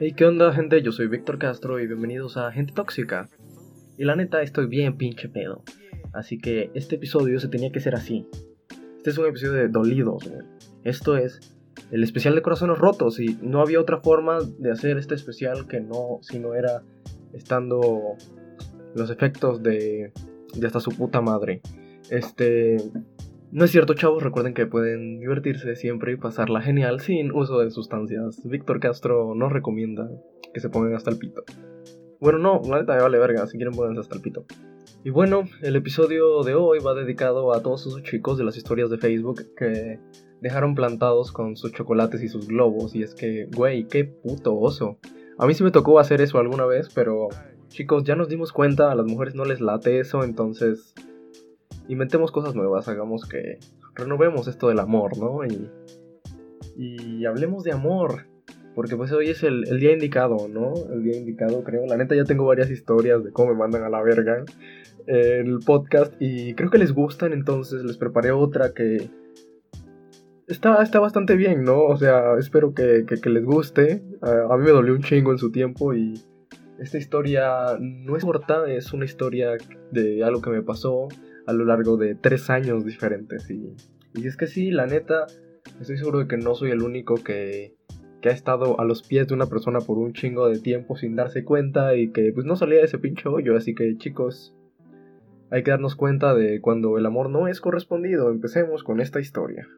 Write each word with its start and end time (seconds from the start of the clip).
Hey, 0.00 0.12
¿qué 0.16 0.24
onda, 0.24 0.52
gente? 0.52 0.82
Yo 0.82 0.90
soy 0.90 1.06
Víctor 1.06 1.38
Castro 1.38 1.78
y 1.78 1.86
bienvenidos 1.86 2.36
a 2.36 2.50
Gente 2.50 2.72
Tóxica. 2.72 3.28
Y 3.96 4.02
la 4.02 4.16
neta, 4.16 4.42
estoy 4.42 4.66
bien 4.66 4.96
pinche 4.96 5.28
pedo. 5.28 5.62
Así 6.12 6.36
que 6.36 6.72
este 6.74 6.96
episodio 6.96 7.38
se 7.38 7.46
tenía 7.46 7.70
que 7.70 7.78
ser 7.78 7.94
así. 7.94 8.26
Este 8.96 9.10
es 9.10 9.18
un 9.18 9.26
episodio 9.26 9.52
de 9.52 9.68
dolidos. 9.68 10.28
Esto 10.82 11.16
es 11.16 11.54
el 11.92 12.02
especial 12.02 12.34
de 12.34 12.42
corazones 12.42 12.76
rotos 12.76 13.20
y 13.20 13.38
no 13.40 13.60
había 13.60 13.78
otra 13.78 14.00
forma 14.00 14.40
de 14.58 14.72
hacer 14.72 14.98
este 14.98 15.14
especial 15.14 15.68
que 15.68 15.78
no, 15.78 16.18
si 16.22 16.40
no 16.40 16.54
era 16.54 16.82
estando 17.32 18.16
los 18.96 19.10
efectos 19.10 19.62
de, 19.62 20.12
de 20.56 20.66
hasta 20.66 20.80
su 20.80 20.90
puta 20.90 21.20
madre. 21.20 21.62
Este, 22.10 22.78
no 23.54 23.64
es 23.64 23.70
cierto, 23.70 23.94
chavos, 23.94 24.20
recuerden 24.20 24.52
que 24.52 24.66
pueden 24.66 25.20
divertirse 25.20 25.76
siempre 25.76 26.12
y 26.12 26.16
pasarla 26.16 26.60
genial 26.60 26.98
sin 26.98 27.30
uso 27.30 27.60
de 27.60 27.70
sustancias. 27.70 28.42
Víctor 28.44 28.80
Castro 28.80 29.36
no 29.36 29.48
recomienda 29.48 30.10
que 30.52 30.58
se 30.58 30.68
pongan 30.68 30.92
hasta 30.94 31.10
el 31.10 31.18
pito. 31.18 31.44
Bueno, 32.18 32.40
no, 32.40 32.60
la 32.68 32.80
neta 32.80 32.96
me 32.96 33.02
vale 33.02 33.16
verga, 33.16 33.46
si 33.46 33.56
quieren 33.56 33.72
pónganse 33.72 34.00
hasta 34.00 34.16
el 34.16 34.22
pito. 34.22 34.44
Y 35.04 35.10
bueno, 35.10 35.44
el 35.62 35.76
episodio 35.76 36.42
de 36.42 36.56
hoy 36.56 36.80
va 36.80 36.94
dedicado 36.94 37.54
a 37.54 37.62
todos 37.62 37.86
esos 37.86 38.02
chicos 38.02 38.38
de 38.38 38.44
las 38.44 38.56
historias 38.56 38.90
de 38.90 38.98
Facebook 38.98 39.42
que 39.56 40.00
dejaron 40.40 40.74
plantados 40.74 41.30
con 41.30 41.56
sus 41.56 41.70
chocolates 41.70 42.24
y 42.24 42.28
sus 42.28 42.48
globos. 42.48 42.96
Y 42.96 43.04
es 43.04 43.14
que, 43.14 43.46
güey, 43.54 43.86
qué 43.86 44.02
puto 44.04 44.58
oso. 44.58 44.98
A 45.38 45.46
mí 45.46 45.54
sí 45.54 45.62
me 45.62 45.70
tocó 45.70 46.00
hacer 46.00 46.20
eso 46.20 46.40
alguna 46.40 46.66
vez, 46.66 46.88
pero 46.92 47.28
chicos, 47.68 48.02
ya 48.02 48.16
nos 48.16 48.28
dimos 48.28 48.50
cuenta, 48.50 48.90
a 48.90 48.96
las 48.96 49.06
mujeres 49.06 49.36
no 49.36 49.44
les 49.44 49.60
late 49.60 50.00
eso, 50.00 50.24
entonces 50.24 50.92
inventemos 51.88 52.30
cosas 52.32 52.54
nuevas, 52.54 52.88
hagamos 52.88 53.28
que 53.28 53.58
renovemos 53.94 54.48
esto 54.48 54.68
del 54.68 54.78
amor, 54.78 55.18
¿no? 55.18 55.44
Y, 55.44 55.70
y 56.76 57.24
hablemos 57.26 57.64
de 57.64 57.72
amor, 57.72 58.26
porque 58.74 58.96
pues 58.96 59.12
hoy 59.12 59.30
es 59.30 59.42
el, 59.42 59.64
día 59.78 59.92
indicado, 59.92 60.48
¿no? 60.48 60.72
El 60.92 61.04
día 61.04 61.16
indicado, 61.16 61.62
creo. 61.62 61.86
La 61.86 61.96
neta 61.96 62.14
ya 62.14 62.24
tengo 62.24 62.44
varias 62.44 62.70
historias 62.70 63.22
de 63.22 63.30
cómo 63.30 63.52
me 63.52 63.58
mandan 63.58 63.84
a 63.84 63.88
la 63.88 64.02
verga 64.02 64.44
el 65.06 65.58
podcast 65.64 66.14
y 66.18 66.54
creo 66.54 66.70
que 66.70 66.78
les 66.78 66.92
gustan, 66.92 67.32
entonces 67.32 67.84
les 67.84 67.98
preparé 67.98 68.32
otra 68.32 68.72
que 68.72 69.10
está, 70.46 70.82
está 70.82 70.98
bastante 70.98 71.36
bien, 71.36 71.62
¿no? 71.62 71.84
O 71.84 71.96
sea, 71.96 72.36
espero 72.38 72.74
que, 72.74 73.04
les 73.24 73.44
guste. 73.44 74.02
a 74.22 74.56
mí 74.56 74.64
me 74.64 74.70
dolió 74.70 74.94
un 74.94 75.02
chingo 75.02 75.30
en 75.32 75.38
su 75.38 75.52
tiempo 75.52 75.94
y 75.94 76.14
esta 76.78 76.98
historia 76.98 77.76
no 77.78 78.16
es 78.16 78.24
corta, 78.24 78.70
es 78.70 78.92
una 78.92 79.04
historia 79.04 79.52
de 79.92 80.24
algo 80.24 80.40
que 80.40 80.50
me 80.50 80.62
pasó 80.62 81.08
a 81.46 81.52
lo 81.52 81.64
largo 81.64 81.96
de 81.96 82.14
tres 82.14 82.50
años 82.50 82.84
diferentes. 82.84 83.50
Y, 83.50 83.74
y 84.14 84.26
es 84.26 84.36
que 84.36 84.46
sí, 84.46 84.70
la 84.70 84.86
neta, 84.86 85.26
estoy 85.80 85.98
seguro 85.98 86.20
de 86.20 86.28
que 86.28 86.36
no 86.36 86.54
soy 86.54 86.70
el 86.70 86.82
único 86.82 87.16
que, 87.16 87.74
que 88.24 88.30
ha 88.30 88.32
estado 88.32 88.80
a 88.80 88.84
los 88.84 89.02
pies 89.02 89.28
de 89.28 89.34
una 89.34 89.46
persona 89.46 89.80
por 89.80 89.98
un 89.98 90.14
chingo 90.14 90.48
de 90.48 90.58
tiempo 90.58 90.96
sin 90.96 91.14
darse 91.14 91.44
cuenta 91.44 91.94
y 91.96 92.10
que 92.10 92.32
pues 92.32 92.46
no 92.46 92.56
salía 92.56 92.78
de 92.78 92.86
ese 92.86 92.98
pinche 92.98 93.28
hoyo. 93.28 93.56
Así 93.56 93.74
que 93.74 93.96
chicos, 93.98 94.56
hay 95.50 95.62
que 95.62 95.70
darnos 95.70 95.94
cuenta 95.94 96.34
de 96.34 96.60
cuando 96.60 96.96
el 96.96 97.06
amor 97.06 97.28
no 97.28 97.48
es 97.48 97.60
correspondido. 97.60 98.30
Empecemos 98.30 98.82
con 98.82 99.00
esta 99.00 99.20
historia. 99.20 99.68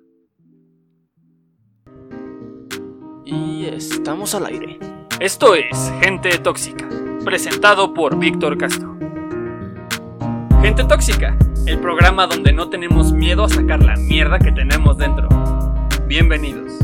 Y 3.25 3.67
estamos 3.67 4.35
al 4.37 4.47
aire. 4.47 4.79
Esto 5.21 5.55
es 5.57 5.93
Gente 6.01 6.31
Tóxica, 6.39 6.89
presentado 7.25 7.95
por 7.95 8.17
Víctor 8.17 8.57
Castro. 8.57 8.96
Tóxica, 10.85 11.37
el 11.67 11.81
programa 11.81 12.29
donde 12.29 12.53
no 12.53 12.69
tenemos 12.69 13.13
miedo 13.13 13.45
a 13.45 13.49
sacar 13.49 13.83
la 13.83 13.97
mierda 13.97 14.39
que 14.39 14.53
tenemos 14.53 14.97
dentro. 14.97 15.29
Bienvenidos. 16.07 16.79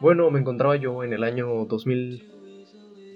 Bueno, 0.00 0.30
me 0.30 0.40
encontraba 0.40 0.76
yo 0.76 1.04
en 1.04 1.12
el 1.12 1.22
año 1.22 1.66
2000, 1.66 2.22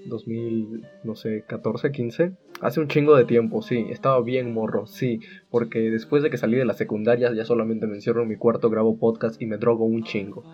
2000, 0.06 0.86
no 1.04 1.14
sé, 1.14 1.44
14, 1.46 1.90
15. 1.90 2.32
Hace 2.60 2.80
un 2.80 2.88
chingo 2.88 3.16
de 3.16 3.24
tiempo, 3.24 3.62
sí. 3.62 3.86
Estaba 3.88 4.20
bien 4.20 4.52
morro, 4.52 4.86
sí. 4.86 5.20
Porque 5.48 5.78
después 5.90 6.22
de 6.22 6.28
que 6.28 6.36
salí 6.36 6.56
de 6.56 6.66
la 6.66 6.74
secundaria 6.74 7.32
ya 7.32 7.46
solamente 7.46 7.86
me 7.86 7.94
encierro 7.94 8.22
en 8.22 8.28
mi 8.28 8.36
cuarto, 8.36 8.68
grabo 8.68 8.98
podcast 8.98 9.40
y 9.40 9.46
me 9.46 9.56
drogo 9.56 9.86
un 9.86 10.02
chingo. 10.02 10.44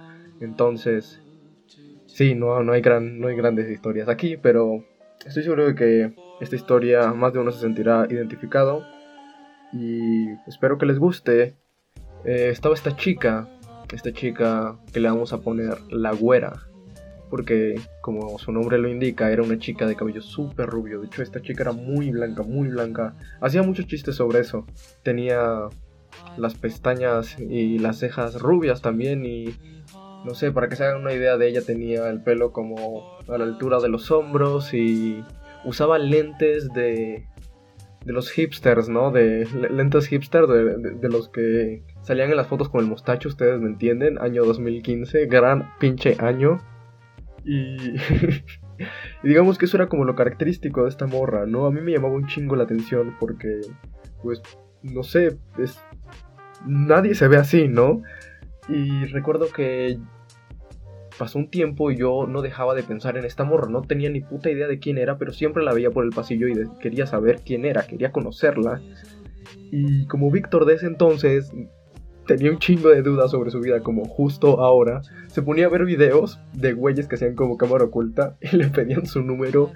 Entonces, 0.41 1.21
sí, 2.16 2.34
no, 2.34 2.62
no, 2.62 2.72
hay 2.72 2.81
gran, 2.81 3.21
no 3.21 3.28
hay 3.28 3.37
grandes 3.37 3.71
historias 3.71 4.09
aquí, 4.09 4.38
pero 4.38 4.82
estoy 5.27 5.43
seguro 5.43 5.66
de 5.66 5.75
que 5.75 6.15
esta 6.41 6.56
historia 6.56 7.12
más 7.12 7.34
de 7.34 7.41
uno 7.41 7.53
se 7.53 7.60
sentirá 7.60 8.06
identificado 8.09 8.87
y 9.71 10.31
espero 10.47 10.78
que 10.78 10.87
les 10.87 10.99
guste. 10.99 11.56
Eh, 12.25 12.49
estaba 12.50 12.75
esta 12.75 12.97
chica, 12.97 13.47
esta 13.93 14.12
chica 14.15 14.78
que 14.94 15.00
le 15.00 15.10
vamos 15.10 15.34
a 15.34 15.43
poner 15.43 15.78
la 15.91 16.12
güera, 16.12 16.55
porque 17.28 17.78
como 18.00 18.38
su 18.38 18.50
nombre 18.50 18.78
lo 18.78 18.88
indica, 18.88 19.31
era 19.31 19.43
una 19.43 19.59
chica 19.59 19.87
de 19.87 19.94
cabello 19.94 20.22
súper 20.22 20.71
rubio. 20.71 21.03
De 21.03 21.09
hecho, 21.09 21.22
esta 21.22 21.43
chica 21.43 21.65
era 21.65 21.72
muy 21.72 22.10
blanca, 22.12 22.43
muy 22.43 22.69
blanca. 22.69 23.15
Hacía 23.43 23.62
muchos 23.62 23.88
chistes 23.88 24.15
sobre 24.15 24.41
eso. 24.41 24.65
Tenía 25.03 25.69
las 26.38 26.55
pestañas 26.55 27.38
y 27.38 27.78
las 27.78 27.99
cejas 27.99 28.41
rubias 28.41 28.81
también 28.81 29.26
y 29.26 29.55
no 30.26 30.34
sé, 30.34 30.50
para 30.50 30.69
que 30.69 30.75
se 30.75 30.84
hagan 30.84 31.03
una 31.03 31.12
idea 31.12 31.37
de 31.37 31.48
ella, 31.48 31.62
tenía 31.62 32.09
el 32.09 32.20
pelo 32.20 32.53
como 32.53 33.16
a 33.28 33.38
la 33.38 33.44
altura 33.44 33.78
de 33.78 33.88
los 33.88 34.10
hombros 34.10 34.75
y 34.75 35.22
usaba 35.64 35.98
lentes 35.98 36.69
de, 36.72 37.25
de 38.04 38.12
los 38.12 38.31
hipsters, 38.31 38.88
¿no? 38.88 39.12
De 39.12 39.47
lentes 39.70 40.09
hipster, 40.09 40.48
de, 40.48 41.09
los 41.09 41.28
que 41.28 41.84
salían 42.03 42.31
en 42.31 42.37
las 42.37 42.48
fotos 42.48 42.69
con 42.69 42.81
el 42.81 42.91
mostacho, 42.91 43.28
ustedes 43.28 43.60
me 43.60 43.69
entienden, 43.69 44.19
año 44.20 44.44
2015, 44.44 45.26
gran 45.26 45.72
pinche 45.78 46.16
año. 46.19 46.58
Y, 47.44 47.94
y 49.22 49.28
digamos 49.28 49.58
que 49.58 49.66
eso 49.66 49.76
era 49.76 49.88
como 49.88 50.04
lo 50.04 50.16
característico 50.16 50.82
de 50.82 50.88
esta 50.88 51.06
morra, 51.06 51.47
¿no? 51.47 51.66
A 51.66 51.70
mí 51.70 51.81
me 51.81 51.93
llamaba 51.93 52.14
un 52.14 52.26
chingo 52.26 52.56
la 52.56 52.64
atención 52.64 53.14
porque, 53.20 53.60
pues, 54.22 54.43
no 54.82 55.04
sé, 55.04 55.38
es... 55.58 55.81
Nadie 56.64 57.14
se 57.14 57.28
ve 57.28 57.37
así, 57.37 57.69
¿no? 57.69 58.03
Y 58.69 59.04
recuerdo 59.06 59.49
que 59.53 59.99
pasó 61.19 61.38
un 61.38 61.49
tiempo 61.49 61.91
y 61.91 61.97
yo 61.97 62.27
no 62.27 62.43
dejaba 62.43 62.75
de 62.75 62.82
pensar 62.82 63.16
en 63.16 63.25
esta 63.25 63.44
morra. 63.44 63.69
No 63.71 63.82
tenía 63.82 64.10
ni 64.10 64.21
puta 64.21 64.50
idea 64.50 64.66
de 64.66 64.78
quién 64.78 64.99
era, 64.99 65.19
pero 65.19 65.32
siempre 65.32 65.65
la 65.65 65.72
veía 65.72 65.91
por 65.91 66.04
el 66.04 66.10
pasillo 66.10 66.49
y 66.49 66.54
quería 66.81 67.06
saber 67.06 67.41
quién 67.44 67.65
era, 67.65 67.87
quería 67.87 68.12
conocerla. 68.12 68.81
Y 69.71 70.06
como 70.06 70.31
Víctor 70.31 70.65
de 70.65 70.75
ese 70.75 70.87
entonces 70.87 71.53
tenía 72.26 72.50
un 72.50 72.59
chingo 72.59 72.91
de 72.91 73.03
dudas 73.03 73.31
sobre 73.31 73.50
su 73.50 73.60
vida, 73.60 73.81
como 73.81 74.05
justo 74.05 74.60
ahora, 74.60 75.03
se 75.28 75.43
ponía 75.43 75.66
a 75.66 75.71
ver 75.71 75.84
videos 75.84 76.41
de 76.53 76.72
güeyes 76.72 77.06
que 77.06 77.15
hacían 77.15 77.34
como 77.34 77.56
cámara 77.56 77.84
oculta 77.84 78.37
y 78.41 78.56
le 78.56 78.69
pedían 78.69 79.06
su 79.06 79.22
número 79.22 79.72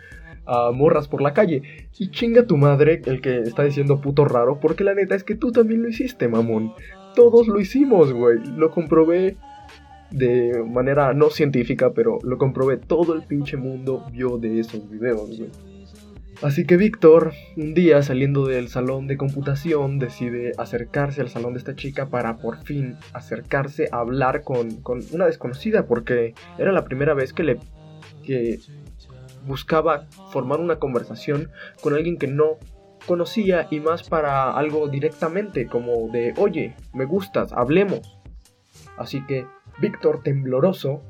a 0.46 0.72
morras 0.72 1.06
por 1.06 1.22
la 1.22 1.32
calle. 1.32 1.62
Y 1.96 2.10
chinga 2.10 2.46
tu 2.46 2.56
madre, 2.56 3.02
el 3.06 3.20
que 3.20 3.38
está 3.40 3.62
diciendo 3.62 4.00
puto 4.00 4.24
raro, 4.24 4.58
porque 4.58 4.84
la 4.84 4.94
neta 4.94 5.14
es 5.14 5.22
que 5.22 5.36
tú 5.36 5.52
también 5.52 5.82
lo 5.82 5.88
hiciste, 5.88 6.28
mamón. 6.28 6.72
Todos 7.14 7.48
lo 7.48 7.60
hicimos, 7.60 8.12
güey. 8.12 8.38
Lo 8.56 8.70
comprobé 8.70 9.36
de 10.10 10.62
manera 10.64 11.12
no 11.14 11.30
científica, 11.30 11.92
pero 11.92 12.18
lo 12.22 12.38
comprobé, 12.38 12.76
todo 12.76 13.14
el 13.14 13.22
pinche 13.22 13.56
mundo 13.56 14.04
vio 14.12 14.38
de 14.38 14.60
esos 14.60 14.88
videos, 14.88 15.38
güey. 15.38 15.50
Así 16.42 16.64
que 16.64 16.78
Víctor, 16.78 17.32
un 17.58 17.74
día 17.74 18.02
saliendo 18.02 18.46
del 18.46 18.68
salón 18.68 19.06
de 19.06 19.18
computación, 19.18 19.98
decide 19.98 20.52
acercarse 20.56 21.20
al 21.20 21.28
salón 21.28 21.52
de 21.52 21.58
esta 21.58 21.76
chica 21.76 22.06
para 22.06 22.38
por 22.38 22.56
fin 22.64 22.96
acercarse 23.12 23.88
a 23.92 23.98
hablar 23.98 24.42
con, 24.42 24.80
con 24.80 25.00
una 25.12 25.26
desconocida, 25.26 25.86
porque 25.86 26.34
era 26.56 26.72
la 26.72 26.84
primera 26.84 27.12
vez 27.12 27.34
que 27.34 27.42
le 27.42 27.58
que 28.22 28.58
buscaba 29.46 30.06
formar 30.32 30.60
una 30.60 30.76
conversación 30.76 31.50
con 31.82 31.94
alguien 31.94 32.16
que 32.16 32.26
no 32.26 32.58
conocía 33.06 33.66
y 33.70 33.80
más 33.80 34.08
para 34.08 34.52
algo 34.52 34.88
directamente, 34.88 35.66
como 35.66 36.08
de, 36.08 36.34
oye, 36.36 36.74
me 36.92 37.04
gustas, 37.04 37.52
hablemos. 37.52 38.18
Así 38.96 39.24
que 39.26 39.46
Víctor, 39.80 40.22
tembloroso, 40.22 41.02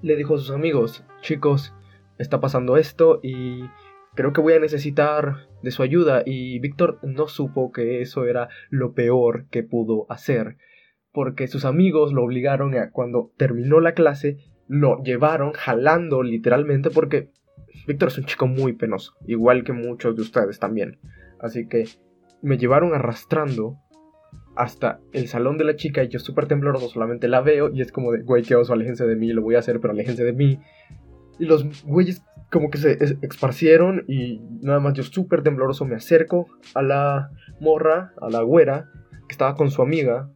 le 0.00 0.16
dijo 0.16 0.34
a 0.34 0.38
sus 0.38 0.50
amigos, 0.50 1.04
chicos, 1.20 1.74
está 2.18 2.40
pasando 2.40 2.76
esto 2.76 3.20
y 3.22 3.64
creo 4.14 4.32
que 4.32 4.40
voy 4.40 4.54
a 4.54 4.60
necesitar 4.60 5.48
de 5.62 5.70
su 5.70 5.82
ayuda 5.82 6.22
y 6.24 6.58
Víctor 6.58 6.98
no 7.02 7.28
supo 7.28 7.70
que 7.70 8.00
eso 8.00 8.24
era 8.24 8.48
lo 8.70 8.94
peor 8.94 9.46
que 9.50 9.62
pudo 9.62 10.06
hacer, 10.08 10.56
porque 11.12 11.48
sus 11.48 11.64
amigos 11.64 12.12
lo 12.12 12.24
obligaron 12.24 12.76
a 12.76 12.90
cuando 12.90 13.32
terminó 13.36 13.80
la 13.80 13.92
clase, 13.92 14.38
lo 14.68 15.02
llevaron 15.02 15.52
jalando 15.52 16.22
literalmente 16.22 16.90
porque 16.90 17.30
Víctor 17.90 18.08
es 18.08 18.18
un 18.18 18.24
chico 18.24 18.46
muy 18.46 18.74
penoso, 18.74 19.14
igual 19.26 19.64
que 19.64 19.72
muchos 19.72 20.14
de 20.14 20.22
ustedes 20.22 20.60
también. 20.60 20.98
Así 21.40 21.66
que 21.66 21.88
me 22.40 22.56
llevaron 22.56 22.94
arrastrando 22.94 23.78
hasta 24.54 25.00
el 25.12 25.26
salón 25.26 25.58
de 25.58 25.64
la 25.64 25.74
chica 25.74 26.04
y 26.04 26.08
yo 26.08 26.20
súper 26.20 26.46
tembloroso 26.46 26.88
solamente 26.88 27.26
la 27.26 27.40
veo 27.40 27.68
y 27.72 27.80
es 27.80 27.90
como 27.90 28.12
de, 28.12 28.22
güey, 28.22 28.44
qué 28.44 28.54
oso, 28.54 28.74
aléjense 28.74 29.06
de 29.06 29.16
mí, 29.16 29.32
lo 29.32 29.42
voy 29.42 29.56
a 29.56 29.58
hacer, 29.58 29.80
pero 29.80 29.92
aléjense 29.92 30.22
de 30.22 30.32
mí. 30.32 30.60
Y 31.40 31.46
los 31.46 31.84
güeyes 31.84 32.22
como 32.52 32.70
que 32.70 32.78
se 32.78 32.96
esparcieron 33.22 34.04
y 34.06 34.40
nada 34.62 34.78
más 34.78 34.94
yo 34.94 35.02
súper 35.02 35.42
tembloroso 35.42 35.84
me 35.84 35.96
acerco 35.96 36.46
a 36.74 36.82
la 36.82 37.30
morra, 37.60 38.12
a 38.20 38.30
la 38.30 38.42
güera, 38.42 38.88
que 39.28 39.32
estaba 39.32 39.56
con 39.56 39.72
su 39.72 39.82
amiga. 39.82 40.30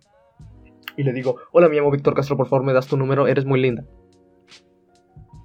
Y 0.97 1.05
le 1.05 1.12
digo, 1.12 1.37
hola, 1.53 1.69
me 1.69 1.77
llamo 1.77 1.93
Víctor 1.93 2.15
Castro, 2.15 2.37
por 2.37 2.49
favor, 2.49 2.67
me 2.67 2.73
das 2.73 2.89
tu 2.89 2.97
número, 2.97 3.29
eres 3.29 3.45
muy 3.45 3.61
linda. 3.61 3.85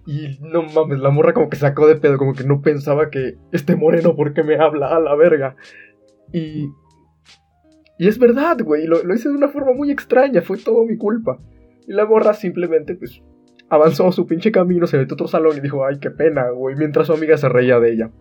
Y 0.10 0.40
no 0.42 0.64
mames, 0.64 1.02
la 1.02 1.12
morra 1.12 1.36
como 1.36 1.52
que 1.52 1.56
sacó 1.56 1.86
de 1.86 1.96
pedo, 1.96 2.18
como 2.18 2.34
que 2.34 2.44
no 2.44 2.64
pensaba 2.64 3.12
que 3.12 3.38
este 3.52 3.76
moreno, 3.76 4.16
¿por 4.16 4.34
qué 4.34 4.42
me 4.42 4.56
habla? 4.56 4.88
A 4.88 5.00
la 5.00 5.14
verga. 5.14 5.56
Y. 6.34 6.72
Y 8.00 8.08
es 8.08 8.18
verdad, 8.18 8.58
güey, 8.64 8.88
lo, 8.88 9.04
lo 9.04 9.14
hice 9.14 9.30
de 9.30 9.36
una 9.36 9.50
forma 9.50 9.72
muy 9.74 9.92
extraña, 9.92 10.42
fue 10.42 10.58
todo 10.58 10.84
mi 10.84 10.98
culpa. 10.98 11.40
Y 11.88 11.94
la 11.94 12.08
morra 12.08 12.34
simplemente, 12.34 12.96
pues, 12.96 13.22
avanzó 13.70 14.12
su 14.12 14.26
pinche 14.26 14.52
camino, 14.52 14.88
se 14.88 14.98
metió 14.98 15.14
a 15.14 15.16
otro 15.16 15.28
salón 15.28 15.56
y 15.58 15.60
dijo, 15.60 15.86
ay, 15.86 16.00
qué 16.00 16.10
pena, 16.10 16.50
güey, 16.50 16.76
mientras 16.76 17.06
su 17.06 17.14
amiga 17.14 17.38
se 17.38 17.48
reía 17.48 17.80
de 17.80 17.92
ella. 17.92 18.12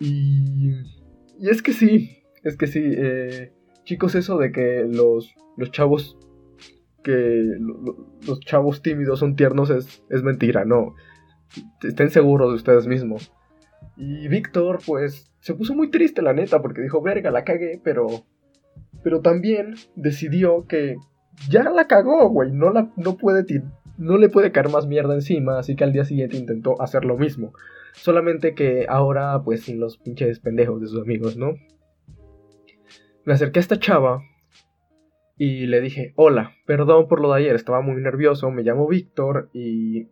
Y. 0.00 0.72
Y 1.40 1.48
es 1.48 1.62
que 1.62 1.72
sí, 1.72 2.24
es 2.44 2.58
que 2.58 2.66
sí, 2.66 2.82
eh, 2.84 3.54
chicos, 3.84 4.16
eso 4.16 4.36
de 4.36 4.52
que 4.52 4.86
los, 4.86 5.34
los 5.56 5.70
chavos. 5.70 6.18
que 7.02 7.56
los 8.26 8.40
chavos 8.40 8.82
tímidos 8.82 9.20
son 9.20 9.34
tiernos 9.34 9.70
es, 9.70 10.04
es 10.10 10.22
mentira, 10.22 10.66
no 10.66 10.94
estén 11.82 12.10
seguros 12.10 12.50
de 12.50 12.56
ustedes 12.56 12.86
mismos. 12.86 13.32
Y 13.96 14.28
Víctor, 14.28 14.80
pues, 14.86 15.32
se 15.40 15.54
puso 15.54 15.74
muy 15.74 15.90
triste, 15.90 16.22
la 16.22 16.32
neta, 16.32 16.62
porque 16.62 16.82
dijo, 16.82 17.02
verga, 17.02 17.30
la 17.30 17.44
cagué, 17.44 17.80
pero... 17.82 18.06
Pero 19.02 19.20
también 19.20 19.74
decidió 19.96 20.66
que 20.68 20.96
ya 21.48 21.64
la 21.64 21.88
cagó, 21.88 22.28
güey, 22.28 22.52
no, 22.52 22.70
la, 22.70 22.92
no, 22.96 23.16
puede 23.16 23.44
no 23.98 24.16
le 24.16 24.28
puede 24.28 24.52
caer 24.52 24.68
más 24.68 24.86
mierda 24.86 25.14
encima, 25.14 25.58
así 25.58 25.74
que 25.74 25.84
al 25.84 25.92
día 25.92 26.04
siguiente 26.04 26.36
intentó 26.36 26.80
hacer 26.80 27.04
lo 27.04 27.16
mismo. 27.16 27.52
Solamente 27.94 28.54
que 28.54 28.86
ahora, 28.88 29.42
pues, 29.44 29.62
sin 29.62 29.80
los 29.80 29.98
pinches 29.98 30.38
pendejos 30.38 30.80
de 30.80 30.86
sus 30.86 31.02
amigos, 31.02 31.36
¿no? 31.36 31.54
Me 33.24 33.32
acerqué 33.32 33.58
a 33.58 33.62
esta 33.62 33.78
chava 33.78 34.22
y 35.36 35.66
le 35.66 35.80
dije, 35.80 36.12
hola, 36.16 36.52
perdón 36.66 37.08
por 37.08 37.20
lo 37.20 37.32
de 37.32 37.40
ayer, 37.40 37.54
estaba 37.54 37.80
muy 37.80 38.00
nervioso, 38.00 38.50
me 38.50 38.62
llamo 38.62 38.86
Víctor 38.86 39.50
y 39.52 40.06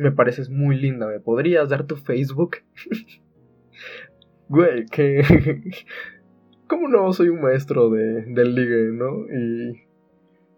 me 0.00 0.12
pareces 0.12 0.50
muy 0.50 0.76
linda, 0.76 1.06
¿me 1.06 1.20
podrías 1.20 1.68
dar 1.68 1.86
tu 1.86 1.96
Facebook? 1.96 2.56
Güey, 4.48 4.86
que... 4.86 5.22
¿Cómo 6.66 6.88
no 6.88 7.12
soy 7.12 7.28
un 7.28 7.40
maestro 7.40 7.88
de, 7.90 8.24
del 8.26 8.54
ligue, 8.54 8.90
no? 8.92 9.26
Y... 9.26 9.84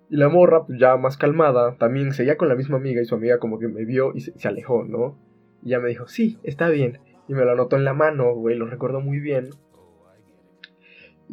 Y 0.08 0.16
la 0.16 0.28
morra, 0.28 0.66
pues 0.66 0.78
ya 0.78 0.96
más 0.98 1.16
calmada, 1.16 1.76
también 1.78 2.12
seguía 2.12 2.36
con 2.36 2.48
la 2.48 2.54
misma 2.54 2.76
amiga 2.76 3.00
y 3.00 3.06
su 3.06 3.14
amiga 3.14 3.38
como 3.38 3.58
que 3.58 3.68
me 3.68 3.86
vio 3.86 4.12
y 4.14 4.20
se, 4.20 4.38
se 4.38 4.46
alejó, 4.46 4.84
¿no? 4.84 5.18
Y 5.62 5.70
ya 5.70 5.80
me 5.80 5.88
dijo, 5.88 6.06
sí, 6.06 6.38
está 6.42 6.68
bien. 6.68 6.98
Y 7.28 7.34
me 7.34 7.44
lo 7.46 7.52
anotó 7.52 7.76
en 7.76 7.84
la 7.84 7.94
mano, 7.94 8.34
güey, 8.34 8.56
lo 8.56 8.66
recuerdo 8.66 9.00
muy 9.00 9.20
bien. 9.20 9.50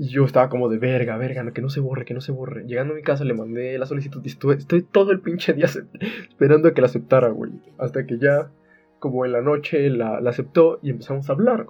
Y 0.01 0.07
yo 0.07 0.24
estaba 0.24 0.48
como 0.48 0.69
de 0.69 0.78
verga, 0.78 1.18
verga, 1.18 1.51
que 1.51 1.62
no 1.62 1.69
se 1.69 1.81
borre, 1.81 2.06
que 2.06 2.13
no 2.13 2.22
se 2.22 2.31
borre. 2.31 2.63
Llegando 2.66 2.94
a 2.94 2.96
mi 2.96 3.04
casa 3.04 3.25
le 3.25 3.34
mandé 3.34 3.78
la 3.78 3.86
solicitud 3.86 4.22
y 4.24 4.30
estoy, 4.30 4.81
todo 4.81 5.12
el 5.12 5.19
pinche 5.19 5.51
día 5.51 5.66
esperando 5.66 6.69
a 6.69 6.74
que 6.74 6.80
la 6.80 6.88
aceptara, 6.88 7.28
güey. 7.28 7.51
Hasta 7.78 8.06
que 8.06 8.18
ya, 8.18 8.50
como 9.00 9.25
en 9.25 9.34
la 9.34 9.42
noche, 9.42 9.90
la, 9.90 10.19
aceptó 10.19 10.80
y 10.81 10.92
empezamos 10.92 11.30
a 11.30 11.34
hablar, 11.34 11.68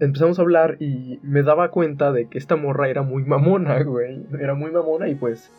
Empezamos 0.00 0.38
a 0.38 0.42
hablar 0.42 0.78
y 0.80 1.20
me 1.22 1.42
daba 1.42 1.70
cuenta 1.70 2.10
de 2.10 2.30
que 2.30 2.38
esta 2.38 2.56
morra 2.56 2.88
era 2.88 3.02
muy 3.02 3.24
mamona, 3.24 3.82
güey. 3.84 4.22
Era 4.40 4.54
muy 4.54 4.70
mamona 4.70 5.06
y 5.10 5.16
pues... 5.16 5.52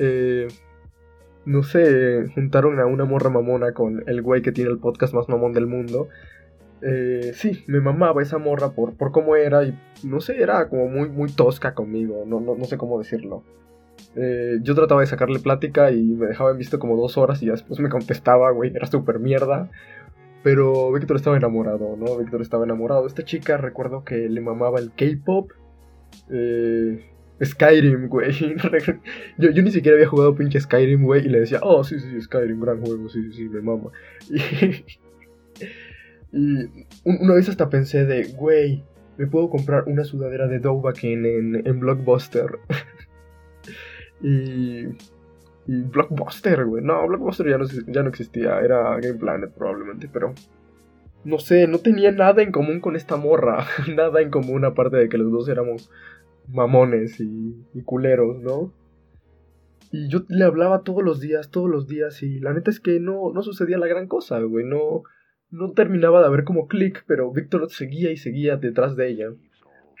Eh, 0.00 0.48
no 1.44 1.62
sé, 1.62 2.26
juntaron 2.34 2.80
a 2.80 2.86
una 2.86 3.04
morra 3.04 3.30
mamona 3.30 3.70
con 3.72 4.02
el 4.08 4.20
güey 4.20 4.42
que 4.42 4.50
tiene 4.50 4.72
el 4.72 4.78
podcast 4.78 5.14
más 5.14 5.28
mamón 5.28 5.52
del 5.52 5.68
mundo. 5.68 6.08
Eh, 6.82 7.32
sí, 7.34 7.64
me 7.66 7.80
mamaba 7.80 8.22
esa 8.22 8.38
morra 8.38 8.72
por, 8.72 8.94
por 8.94 9.10
cómo 9.10 9.34
era 9.36 9.64
y 9.64 9.78
no 10.04 10.20
sé, 10.20 10.40
era 10.40 10.68
como 10.68 10.88
muy, 10.88 11.08
muy 11.08 11.30
tosca 11.30 11.74
conmigo, 11.74 12.24
no, 12.26 12.40
no, 12.40 12.64
sé 12.64 12.76
cómo 12.76 12.98
decirlo. 12.98 13.42
Eh, 14.14 14.58
yo 14.62 14.74
trataba 14.74 15.00
de 15.00 15.06
sacarle 15.06 15.38
plática 15.38 15.90
y 15.90 16.02
me 16.02 16.26
dejaba 16.26 16.50
en 16.50 16.58
visto 16.58 16.78
como 16.78 16.96
dos 16.96 17.16
horas 17.16 17.42
y 17.42 17.46
después 17.46 17.80
me 17.80 17.88
contestaba, 17.88 18.50
güey, 18.50 18.72
era 18.74 18.86
súper 18.86 19.18
mierda. 19.18 19.70
Pero 20.42 20.92
Víctor 20.92 21.16
estaba 21.16 21.36
enamorado, 21.36 21.96
¿no? 21.96 22.18
Víctor 22.18 22.40
estaba 22.40 22.64
enamorado. 22.64 23.06
Esta 23.06 23.24
chica 23.24 23.56
recuerdo 23.56 24.04
que 24.04 24.28
le 24.28 24.40
mamaba 24.40 24.78
el 24.78 24.92
K-pop. 24.92 25.50
Eh, 26.30 27.04
Skyrim, 27.42 28.06
güey. 28.06 28.32
yo, 29.38 29.50
yo, 29.50 29.62
ni 29.62 29.72
siquiera 29.72 29.96
había 29.96 30.06
jugado 30.08 30.36
pinche 30.36 30.60
Skyrim, 30.60 31.02
güey. 31.02 31.26
Y 31.26 31.30
le 31.30 31.40
decía, 31.40 31.58
oh, 31.62 31.82
sí, 31.82 31.98
sí, 31.98 32.20
Skyrim, 32.20 32.60
gran 32.60 32.80
juego, 32.80 33.08
sí, 33.08 33.24
sí, 33.24 33.32
sí, 33.32 33.48
me 33.48 33.60
mama. 33.60 33.90
una 36.32 37.34
vez 37.34 37.48
hasta 37.48 37.68
pensé 37.70 38.04
de, 38.04 38.24
güey, 38.34 38.84
me 39.16 39.26
puedo 39.26 39.48
comprar 39.48 39.84
una 39.86 40.04
sudadera 40.04 40.46
de 40.46 40.58
Dovahkiin 40.58 41.24
en, 41.24 41.66
en 41.66 41.80
Blockbuster. 41.80 42.58
y, 44.22 44.86
y 45.66 45.82
Blockbuster, 45.82 46.64
güey. 46.64 46.84
No, 46.84 47.06
Blockbuster 47.06 47.48
ya 47.48 47.58
no, 47.58 47.66
ya 47.86 48.02
no 48.02 48.08
existía, 48.08 48.60
era 48.60 48.98
Game 49.00 49.18
Planet 49.18 49.52
probablemente, 49.52 50.08
pero... 50.12 50.34
No 51.24 51.38
sé, 51.40 51.66
no 51.66 51.78
tenía 51.78 52.12
nada 52.12 52.40
en 52.42 52.52
común 52.52 52.80
con 52.80 52.94
esta 52.94 53.16
morra. 53.16 53.66
nada 53.96 54.20
en 54.20 54.30
común 54.30 54.64
aparte 54.64 54.96
de 54.96 55.08
que 55.08 55.18
los 55.18 55.32
dos 55.32 55.48
éramos 55.48 55.90
mamones 56.48 57.18
y, 57.20 57.56
y 57.74 57.82
culeros, 57.82 58.38
¿no? 58.38 58.72
Y 59.90 60.08
yo 60.08 60.20
le 60.28 60.44
hablaba 60.44 60.82
todos 60.82 61.02
los 61.02 61.20
días, 61.20 61.50
todos 61.50 61.70
los 61.70 61.86
días, 61.86 62.22
y 62.22 62.38
la 62.40 62.52
neta 62.52 62.70
es 62.70 62.80
que 62.80 63.00
no, 63.00 63.32
no 63.32 63.42
sucedía 63.42 63.78
la 63.78 63.86
gran 63.86 64.06
cosa, 64.06 64.38
güey. 64.40 64.64
No, 64.64 65.04
no 65.50 65.72
terminaba 65.72 66.20
de 66.20 66.26
haber 66.26 66.44
como 66.44 66.66
clic, 66.68 67.04
pero 67.06 67.32
Víctor 67.32 67.70
seguía 67.70 68.10
y 68.10 68.16
seguía 68.16 68.56
detrás 68.56 68.96
de 68.96 69.08
ella. 69.08 69.28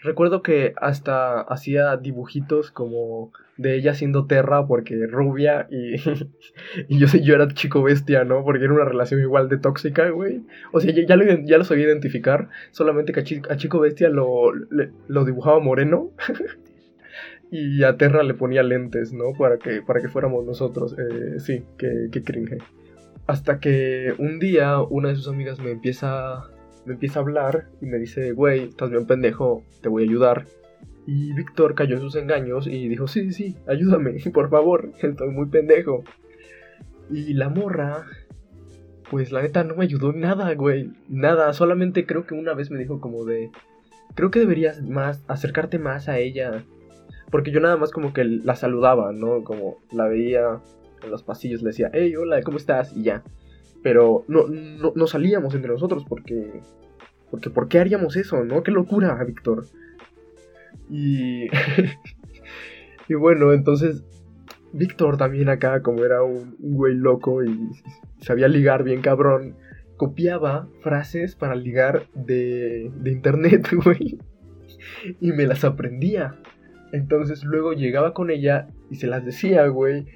Recuerdo 0.02 0.42
que 0.42 0.74
hasta 0.76 1.40
hacía 1.40 1.96
dibujitos 1.96 2.70
como 2.70 3.32
de 3.56 3.74
ella 3.76 3.94
siendo 3.94 4.26
Terra 4.26 4.66
porque 4.66 5.06
rubia 5.06 5.66
y, 5.70 5.94
y 6.88 6.98
yo, 6.98 7.06
yo 7.06 7.34
era 7.34 7.48
chico 7.48 7.82
bestia, 7.82 8.24
¿no? 8.24 8.44
Porque 8.44 8.64
era 8.64 8.74
una 8.74 8.84
relación 8.84 9.20
igual 9.20 9.48
de 9.48 9.58
tóxica, 9.58 10.10
güey. 10.10 10.42
O 10.72 10.80
sea, 10.80 10.92
ya, 10.92 11.16
lo, 11.16 11.24
ya 11.24 11.58
lo 11.58 11.64
sabía 11.64 11.86
identificar, 11.86 12.48
solamente 12.70 13.12
que 13.12 13.20
a, 13.48 13.56
chico, 13.56 13.80
bestia 13.80 14.08
lo, 14.10 14.52
lo 14.52 15.24
dibujaba 15.24 15.58
moreno 15.60 16.12
y 17.50 17.82
a 17.82 17.96
Terra 17.96 18.22
le 18.22 18.34
ponía 18.34 18.62
lentes, 18.62 19.12
¿no? 19.12 19.32
Para 19.38 19.58
que, 19.58 19.80
para 19.82 20.00
que 20.00 20.08
fuéramos 20.08 20.44
nosotros. 20.44 20.94
Eh, 20.98 21.40
sí, 21.40 21.64
que, 21.78 22.08
que 22.12 22.22
cringe. 22.22 22.58
Hasta 23.26 23.58
que 23.58 24.14
un 24.18 24.38
día 24.38 24.80
una 24.80 25.08
de 25.08 25.16
sus 25.16 25.28
amigas 25.28 25.58
me 25.58 25.72
empieza, 25.72 26.44
me 26.84 26.94
empieza 26.94 27.18
a 27.18 27.22
hablar 27.22 27.68
y 27.80 27.86
me 27.86 27.98
dice, 27.98 28.32
güey, 28.32 28.64
estás 28.68 28.90
bien 28.90 29.06
pendejo, 29.06 29.64
te 29.80 29.88
voy 29.88 30.04
a 30.04 30.06
ayudar. 30.06 30.46
Y 31.06 31.32
Víctor 31.32 31.74
cayó 31.74 31.96
en 31.96 32.02
sus 32.02 32.16
engaños 32.16 32.66
y 32.66 32.88
dijo, 32.88 33.08
sí, 33.08 33.32
sí, 33.32 33.56
ayúdame, 33.66 34.14
por 34.34 34.48
favor, 34.48 34.92
estoy 35.00 35.30
muy 35.30 35.46
pendejo. 35.46 36.04
Y 37.10 37.34
la 37.34 37.48
morra, 37.48 38.06
pues 39.10 39.32
la 39.32 39.42
neta 39.42 39.64
no 39.64 39.74
me 39.74 39.84
ayudó 39.84 40.12
nada, 40.12 40.52
güey, 40.54 40.90
nada, 41.08 41.52
solamente 41.52 42.06
creo 42.06 42.26
que 42.26 42.34
una 42.34 42.54
vez 42.54 42.70
me 42.70 42.78
dijo 42.78 43.00
como 43.00 43.24
de, 43.24 43.50
creo 44.14 44.30
que 44.30 44.40
deberías 44.40 44.82
más, 44.82 45.24
acercarte 45.28 45.78
más 45.78 46.08
a 46.08 46.18
ella. 46.18 46.64
Porque 47.30 47.50
yo 47.50 47.58
nada 47.58 47.76
más 47.76 47.90
como 47.90 48.12
que 48.12 48.24
la 48.24 48.54
saludaba, 48.54 49.12
¿no? 49.12 49.42
Como 49.42 49.78
la 49.90 50.06
veía 50.06 50.60
en 51.06 51.12
los 51.12 51.22
pasillos 51.22 51.62
le 51.62 51.68
decía, 51.68 51.90
hey, 51.92 52.14
hola, 52.16 52.42
¿cómo 52.42 52.58
estás? 52.58 52.94
Y 52.96 53.04
ya. 53.04 53.22
Pero 53.82 54.24
no, 54.28 54.46
no, 54.48 55.06
salíamos 55.06 55.54
entre 55.54 55.72
nosotros 55.72 56.04
porque... 56.08 56.60
Porque 57.30 57.50
¿por 57.50 57.68
qué 57.68 57.78
haríamos 57.78 58.16
eso, 58.16 58.44
no? 58.44 58.62
¡Qué 58.62 58.70
locura, 58.70 59.22
Víctor! 59.24 59.66
Y... 60.90 61.46
y 63.08 63.14
bueno, 63.14 63.52
entonces... 63.52 64.04
Víctor 64.72 65.16
también 65.16 65.48
acá, 65.48 65.80
como 65.80 66.04
era 66.04 66.22
un, 66.22 66.56
güey 66.58 66.94
loco 66.94 67.42
y 67.42 67.70
sabía 68.20 68.46
ligar 68.48 68.82
bien 68.82 69.00
cabrón, 69.00 69.56
copiaba 69.96 70.68
frases 70.82 71.34
para 71.34 71.54
ligar 71.54 72.08
de, 72.14 72.90
de 72.94 73.10
internet, 73.10 73.68
güey. 73.84 74.18
Y 75.20 75.32
me 75.32 75.46
las 75.46 75.64
aprendía. 75.64 76.36
Entonces 76.92 77.44
luego 77.44 77.72
llegaba 77.72 78.12
con 78.12 78.30
ella 78.30 78.68
y 78.90 78.96
se 78.96 79.06
las 79.06 79.24
decía, 79.24 79.66
güey. 79.68 80.06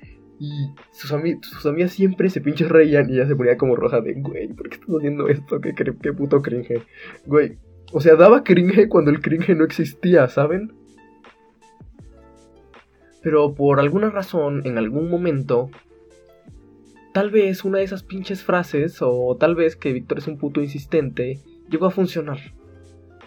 Y 0.40 0.70
sus, 0.90 1.12
amigas 1.12 1.92
siempre 1.92 2.30
se 2.30 2.40
pinches 2.40 2.70
reían 2.70 3.11
y 3.11 3.14
ella 3.14 3.28
se 3.28 3.37
ponía 3.37 3.59
como 3.59 3.76
roja 3.76 4.00
de, 4.00 4.14
güey, 4.14 4.49
¿por 4.49 4.70
qué 4.70 4.76
estás 4.76 4.97
haciendo 4.97 5.28
esto? 5.28 5.61
¿Qué, 5.61 5.75
qué 5.75 6.12
puto 6.14 6.40
cringe. 6.40 6.82
Güey, 7.26 7.59
o 7.92 8.00
sea, 8.00 8.16
daba 8.16 8.42
cringe 8.42 8.88
cuando 8.88 9.11
el 9.11 9.20
cringe 9.20 9.54
no 9.54 9.64
existía, 9.64 10.26
¿saben? 10.28 10.73
Pero 13.23 13.54
por 13.54 13.80
alguna 13.80 14.09
razón, 14.09 14.62
en 14.64 14.78
algún 14.78 15.11
momento, 15.11 15.70
tal 17.12 17.30
vez 17.30 17.64
una 17.64 17.78
de 17.78 17.85
esas 17.85 18.02
pinches 18.02 18.42
frases, 18.42 18.99
o 19.02 19.37
tal 19.38 19.54
vez 19.54 19.76
que 19.76 19.92
Víctor 19.92 20.18
es 20.18 20.26
un 20.26 20.38
puto 20.38 20.62
insistente, 20.62 21.38
llegó 21.68 21.87
a 21.87 21.90
funcionar. 21.90 22.38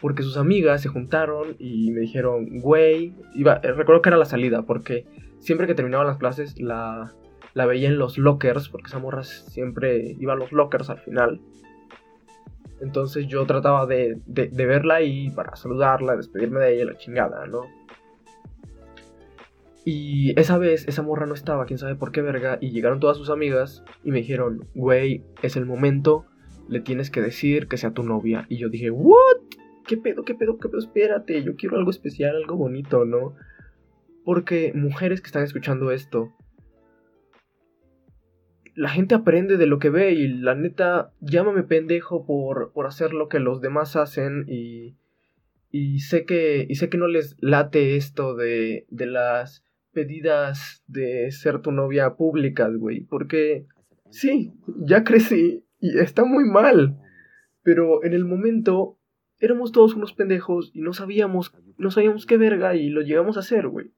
Porque 0.01 0.23
sus 0.23 0.37
amigas 0.37 0.81
se 0.81 0.89
juntaron 0.89 1.55
y 1.59 1.91
me 1.91 2.01
dijeron, 2.01 2.59
güey, 2.59 3.13
iba, 3.35 3.59
eh, 3.63 3.71
recuerdo 3.71 4.01
que 4.01 4.09
era 4.09 4.17
la 4.17 4.25
salida, 4.25 4.63
porque 4.63 5.05
siempre 5.43 5.67
que 5.67 5.75
terminaban 5.75 6.07
las 6.07 6.17
clases 6.17 6.59
la, 6.59 7.13
la 7.53 7.65
veía 7.65 7.89
en 7.89 7.97
los 7.97 8.17
lockers, 8.17 8.69
porque 8.69 8.87
esa 8.87 8.99
morra 8.99 9.23
siempre 9.23 10.15
iba 10.19 10.33
a 10.33 10.35
los 10.37 10.51
lockers 10.51 10.89
al 10.89 10.99
final. 10.99 11.41
Entonces 12.81 13.27
yo 13.27 13.45
trataba 13.45 13.85
de, 13.85 14.19
verla 14.25 14.95
ahí 14.95 15.29
para 15.29 15.55
saludarla, 15.55 16.15
despedirme 16.15 16.59
de 16.59 16.75
ella, 16.75 16.85
la 16.85 16.97
chingada, 16.97 17.45
¿no? 17.45 17.61
Y 19.85 20.37
esa 20.39 20.57
vez, 20.57 20.87
esa 20.87 21.01
morra 21.01 21.25
no 21.25 21.33
estaba, 21.33 21.65
quién 21.65 21.77
sabe 21.77 21.95
por 21.95 22.11
qué 22.11 22.21
verga, 22.21 22.57
y 22.61 22.71
llegaron 22.71 23.01
todas 23.01 23.17
sus 23.17 23.29
amigas 23.29 23.83
y 24.03 24.11
me 24.11 24.19
dijeron, 24.19 24.67
güey, 24.73 25.23
es 25.41 25.57
el 25.57 25.65
momento, 25.65 26.25
le 26.69 26.79
tienes 26.79 27.11
que 27.11 27.21
decir 27.21 27.67
que 27.67 27.77
sea 27.77 27.91
tu 27.91 28.03
novia. 28.03 28.45
Y 28.47 28.57
yo 28.57 28.69
dije, 28.69 28.91
¿what? 28.91 29.17
¿Qué 29.85 29.97
pedo, 29.97 30.23
qué 30.23 30.35
pedo, 30.35 30.57
qué 30.57 30.69
pedo? 30.69 30.79
Espérate, 30.79 31.43
yo 31.43 31.55
quiero 31.57 31.77
algo 31.77 31.91
especial, 31.91 32.37
algo 32.37 32.55
bonito, 32.55 33.03
¿no? 33.03 33.35
Porque 34.23 34.71
mujeres 34.73 35.21
que 35.21 35.27
están 35.27 35.43
escuchando 35.43 35.91
esto, 35.91 36.33
la 38.75 38.89
gente 38.89 39.15
aprende 39.15 39.57
de 39.57 39.67
lo 39.67 39.79
que 39.79 39.89
ve 39.89 40.13
y 40.13 40.27
la 40.27 40.55
neta, 40.55 41.11
llámame 41.19 41.63
pendejo 41.63 42.25
por, 42.25 42.71
por 42.73 42.87
hacer 42.87 43.13
lo 43.13 43.27
que 43.27 43.39
los 43.39 43.61
demás 43.61 43.95
hacen 43.95 44.45
y, 44.47 44.95
y 45.69 45.99
sé 45.99 46.25
que, 46.25 46.67
sé 46.73 46.89
que 46.89 46.97
no 46.97 47.07
les 47.07 47.35
late 47.39 47.95
esto 47.95 48.35
de, 48.35 48.85
de 48.89 49.05
las 49.05 49.63
pedidas 49.91 50.83
de 50.87 51.31
ser 51.31 51.61
tu 51.61 51.71
novia 51.71 52.15
públicas, 52.15 52.75
güey, 52.75 53.01
porque 53.01 53.67
sí, 54.09 54.51
ya 54.79 55.03
crecí 55.03 55.63
y 55.79 55.99
está 55.99 56.25
muy 56.25 56.45
mal, 56.45 56.97
pero 57.61 58.03
en 58.03 58.13
el 58.13 58.25
momento 58.25 58.97
éramos 59.39 59.71
todos 59.71 59.95
unos 59.95 60.13
pendejos 60.13 60.71
y 60.73 60.81
no 60.81 60.93
sabíamos, 60.93 61.53
no 61.77 61.91
sabíamos 61.91 62.25
qué 62.25 62.37
verga 62.37 62.75
y 62.75 62.89
lo 62.89 63.01
llegamos 63.01 63.37
a 63.37 63.41
hacer, 63.41 63.67
güey. 63.67 63.91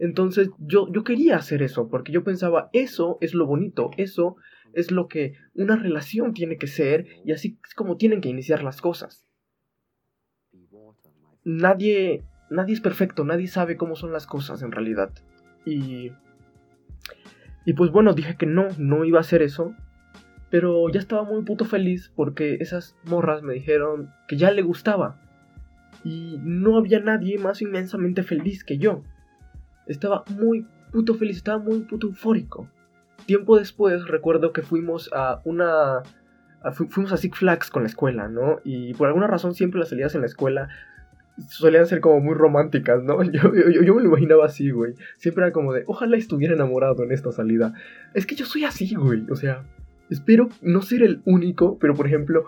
Entonces 0.00 0.50
yo, 0.58 0.90
yo 0.92 1.04
quería 1.04 1.36
hacer 1.36 1.62
eso, 1.62 1.88
porque 1.88 2.12
yo 2.12 2.24
pensaba, 2.24 2.70
eso 2.72 3.18
es 3.20 3.34
lo 3.34 3.46
bonito, 3.46 3.90
eso 3.96 4.36
es 4.72 4.90
lo 4.90 5.08
que 5.08 5.34
una 5.54 5.76
relación 5.76 6.34
tiene 6.34 6.56
que 6.56 6.66
ser 6.66 7.06
y 7.24 7.32
así 7.32 7.58
es 7.66 7.74
como 7.74 7.96
tienen 7.96 8.20
que 8.20 8.28
iniciar 8.28 8.62
las 8.62 8.80
cosas. 8.80 9.24
Nadie, 11.44 12.24
nadie 12.50 12.74
es 12.74 12.80
perfecto, 12.80 13.24
nadie 13.24 13.46
sabe 13.48 13.76
cómo 13.76 13.96
son 13.96 14.12
las 14.12 14.26
cosas 14.26 14.62
en 14.62 14.72
realidad. 14.72 15.10
Y, 15.64 16.12
y 17.64 17.72
pues 17.72 17.90
bueno, 17.90 18.12
dije 18.12 18.36
que 18.36 18.46
no, 18.46 18.68
no 18.78 19.04
iba 19.04 19.18
a 19.18 19.22
hacer 19.22 19.42
eso. 19.42 19.74
Pero 20.50 20.88
ya 20.88 20.98
estaba 20.98 21.24
muy 21.24 21.42
puto 21.42 21.64
feliz 21.66 22.10
porque 22.16 22.56
esas 22.60 22.96
morras 23.04 23.42
me 23.42 23.52
dijeron 23.52 24.10
que 24.26 24.36
ya 24.36 24.50
le 24.50 24.62
gustaba. 24.62 25.20
Y 26.04 26.38
no 26.42 26.78
había 26.78 27.00
nadie 27.00 27.38
más 27.38 27.60
inmensamente 27.60 28.22
feliz 28.22 28.64
que 28.64 28.78
yo. 28.78 29.02
Estaba 29.88 30.24
muy 30.38 30.66
puto 30.92 31.14
feliz, 31.14 31.38
estaba 31.38 31.58
muy 31.58 31.80
puto 31.80 32.06
eufórico. 32.06 32.68
Tiempo 33.26 33.58
después 33.58 34.06
recuerdo 34.06 34.52
que 34.52 34.62
fuimos 34.62 35.10
a 35.12 35.40
una... 35.44 36.02
fuimos 36.88 37.12
a 37.12 37.16
Six 37.16 37.38
Flags 37.38 37.70
con 37.70 37.82
la 37.82 37.88
escuela, 37.88 38.28
¿no? 38.28 38.60
Y 38.64 38.94
por 38.94 39.08
alguna 39.08 39.26
razón 39.26 39.54
siempre 39.54 39.80
las 39.80 39.88
salidas 39.88 40.14
en 40.14 40.20
la 40.20 40.26
escuela 40.26 40.68
solían 41.48 41.86
ser 41.86 42.00
como 42.00 42.20
muy 42.20 42.34
románticas, 42.34 43.02
¿no? 43.02 43.22
Yo, 43.32 43.52
yo, 43.54 43.94
me 43.94 44.02
lo 44.02 44.08
imaginaba 44.08 44.46
así, 44.46 44.70
güey. 44.70 44.94
Siempre 45.16 45.44
era 45.44 45.52
como 45.52 45.72
de, 45.72 45.84
ojalá 45.86 46.16
estuviera 46.16 46.54
enamorado 46.54 47.02
en 47.04 47.12
esta 47.12 47.32
salida. 47.32 47.74
Es 48.14 48.26
que 48.26 48.34
yo 48.34 48.44
soy 48.44 48.64
así, 48.64 48.94
güey. 48.94 49.24
O 49.30 49.36
sea, 49.36 49.64
espero 50.10 50.48
no 50.62 50.82
ser 50.82 51.02
el 51.02 51.22
único, 51.24 51.78
pero 51.78 51.94
por 51.94 52.06
ejemplo, 52.06 52.46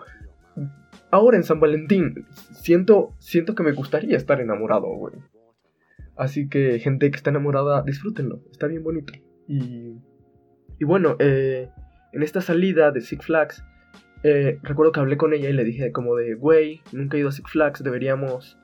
ahora 1.09 1.37
en 1.37 1.43
San 1.43 1.59
Valentín, 1.59 2.25
siento, 2.51 3.13
siento 3.19 3.55
que 3.55 3.63
me 3.63 3.71
gustaría 3.71 4.17
estar 4.17 4.41
enamorado, 4.41 4.87
güey. 4.87 5.15
Así 6.21 6.47
que 6.47 6.77
gente 6.77 7.09
que 7.09 7.17
está 7.17 7.31
enamorada, 7.31 7.81
disfrútenlo, 7.81 8.43
está 8.51 8.67
bien 8.67 8.83
bonito. 8.83 9.11
Y, 9.47 9.95
y 10.77 10.85
bueno, 10.85 11.15
eh, 11.17 11.67
en 12.13 12.21
esta 12.21 12.41
salida 12.41 12.91
de 12.91 13.01
Six 13.01 13.25
Flags, 13.25 13.65
eh, 14.21 14.59
recuerdo 14.61 14.91
que 14.91 14.99
hablé 14.99 15.17
con 15.17 15.33
ella 15.33 15.49
y 15.49 15.53
le 15.53 15.63
dije 15.63 15.91
como 15.91 16.15
de, 16.15 16.35
güey, 16.35 16.81
nunca 16.91 17.17
he 17.17 17.21
ido 17.21 17.29
a 17.29 17.31
Six 17.31 17.49
Flags, 17.49 17.83
deberíamos, 17.83 18.59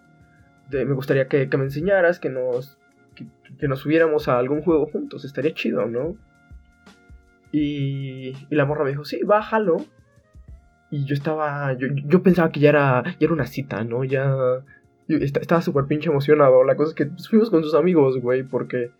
de, 0.70 0.86
me 0.86 0.94
gustaría 0.94 1.28
que, 1.28 1.50
me 1.58 1.64
enseñaras, 1.64 2.20
que 2.20 2.30
nos, 2.30 2.78
que, 3.16 3.68
nos 3.68 3.80
subiéramos 3.80 4.28
a 4.28 4.38
algún 4.38 4.62
juego 4.62 4.86
juntos, 4.86 5.26
estaría 5.26 5.56
chido, 5.56 5.88
¿no? 5.88 6.16
Y, 7.52 8.34
y 8.52 8.56
la 8.56 8.66
morra 8.66 8.84
me 8.84 8.92
dijo, 8.92 9.04
sí, 9.04 9.22
bájalo. 9.24 9.78
Y 10.92 11.06
yo 11.06 11.16
estaba, 11.16 11.74
yo, 11.74 11.88
yo 12.06 12.22
pensaba 12.22 12.52
que 12.52 12.60
ya 12.60 12.70
era, 12.70 13.04
ya 13.04 13.26
era 13.26 13.34
una 13.34 13.48
cita, 13.48 13.84
¿no? 13.84 14.04
Ya 14.04 14.32
estaba 15.08 15.62
súper 15.62 15.86
pinche 15.86 16.10
emocionado. 16.10 16.64
La 16.64 16.76
cosa 16.76 16.90
es 16.90 16.96
que 16.96 17.10
fuimos 17.30 17.50
con 17.50 17.64
sus 17.64 17.74
amigos, 17.74 18.20
güey, 18.22 18.44
porque 18.44 18.92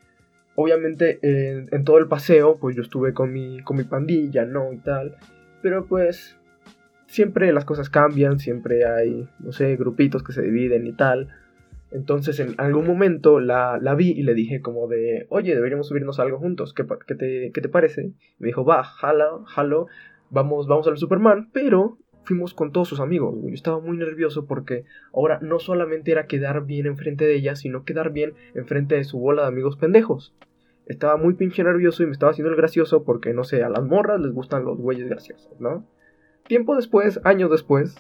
obviamente 0.56 1.20
en, 1.22 1.84
todo 1.84 1.98
el 1.98 2.08
paseo, 2.08 2.58
pues 2.58 2.76
yo 2.76 2.82
estuve 2.82 3.14
con 3.14 3.32
mi, 3.32 3.62
con 3.62 3.78
mi 3.78 3.84
pandilla, 3.84 4.46
¿no? 4.46 4.74
Y 4.74 4.78
tal. 4.78 5.16
Pero 5.62 5.86
pues 5.86 6.38
siempre 7.08 7.52
las 7.52 7.66
cosas 7.66 7.90
cambian, 7.90 8.40
siempre 8.40 8.86
hay, 8.86 9.28
no 9.40 9.52
sé, 9.52 9.76
grupitos 9.76 10.24
que 10.24 10.34
se 10.34 10.42
dividen 10.42 10.88
y 10.88 10.94
tal. 10.94 11.30
Entonces 11.92 12.40
en 12.40 12.56
algún 12.58 12.86
momento 12.86 13.40
la, 13.40 13.80
la 13.82 13.96
vi 13.96 14.12
y 14.12 14.24
le 14.24 14.34
dije 14.34 14.62
como 14.62 14.88
de, 14.88 15.26
oye, 15.30 15.56
deberíamos 15.56 15.88
subirnos 15.88 16.20
algo 16.20 16.38
juntos, 16.38 16.74
¿qué, 16.74 16.86
qué, 17.06 17.16
te, 17.16 17.52
qué 17.54 17.62
te 17.62 17.70
parece? 17.70 18.12
Me 18.40 18.48
dijo, 18.48 18.66
va, 18.66 18.84
jala, 18.84 19.30
jalo, 19.46 19.88
vamos, 20.30 20.68
vamos 20.68 20.88
al 20.88 20.98
Superman, 20.98 21.50
pero 21.54 21.98
fuimos 22.28 22.54
con 22.54 22.74
todos 22.74 22.90
sus 22.90 23.00
amigos. 23.00 23.36
Yo 23.42 23.54
estaba 23.54 23.80
muy 23.80 23.96
nervioso 23.96 24.46
porque 24.46 24.84
ahora 25.14 25.40
no 25.42 25.60
solamente 25.60 26.12
era 26.12 26.28
quedar 26.28 26.66
bien 26.66 26.86
enfrente 26.86 27.26
de 27.26 27.36
ella, 27.36 27.56
sino 27.56 27.86
quedar 27.86 28.12
bien 28.12 28.34
enfrente 28.54 28.96
de 28.96 29.06
su 29.06 29.18
bola 29.18 29.44
de 29.44 29.48
amigos 29.48 29.78
pendejos. 29.78 30.36
Estaba 30.86 31.16
muy 31.16 31.36
pinche 31.36 31.64
nervioso 31.64 32.04
y 32.04 32.06
me 32.06 32.12
estaba 32.12 32.32
haciendo 32.32 32.52
el 32.52 32.58
gracioso 32.58 33.04
porque, 33.04 33.34
no 33.34 33.46
sé, 33.46 33.64
a 33.64 33.70
las 33.70 33.84
morras 33.84 34.20
les 34.20 34.34
gustan 34.34 34.66
los 34.66 34.78
güeyes 34.78 35.08
graciosos, 35.08 35.60
¿no? 35.60 35.86
Tiempo 36.48 36.76
después, 36.76 37.20
años 37.24 37.50
después, 37.50 37.96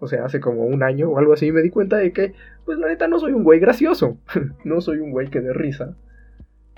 o 0.00 0.08
sea, 0.08 0.24
hace 0.24 0.40
como 0.40 0.64
un 0.64 0.82
año 0.82 1.10
o 1.10 1.18
algo 1.18 1.34
así, 1.34 1.52
me 1.52 1.62
di 1.62 1.68
cuenta 1.68 1.98
de 1.98 2.12
que, 2.12 2.32
pues 2.64 2.78
la 2.78 2.88
neta, 2.88 3.06
no 3.06 3.18
soy 3.18 3.32
un 3.32 3.44
güey 3.44 3.60
gracioso. 3.60 4.16
no 4.64 4.80
soy 4.80 4.98
un 4.98 5.10
güey 5.10 5.28
que 5.28 5.42
dé 5.42 5.52
risa. 5.52 5.94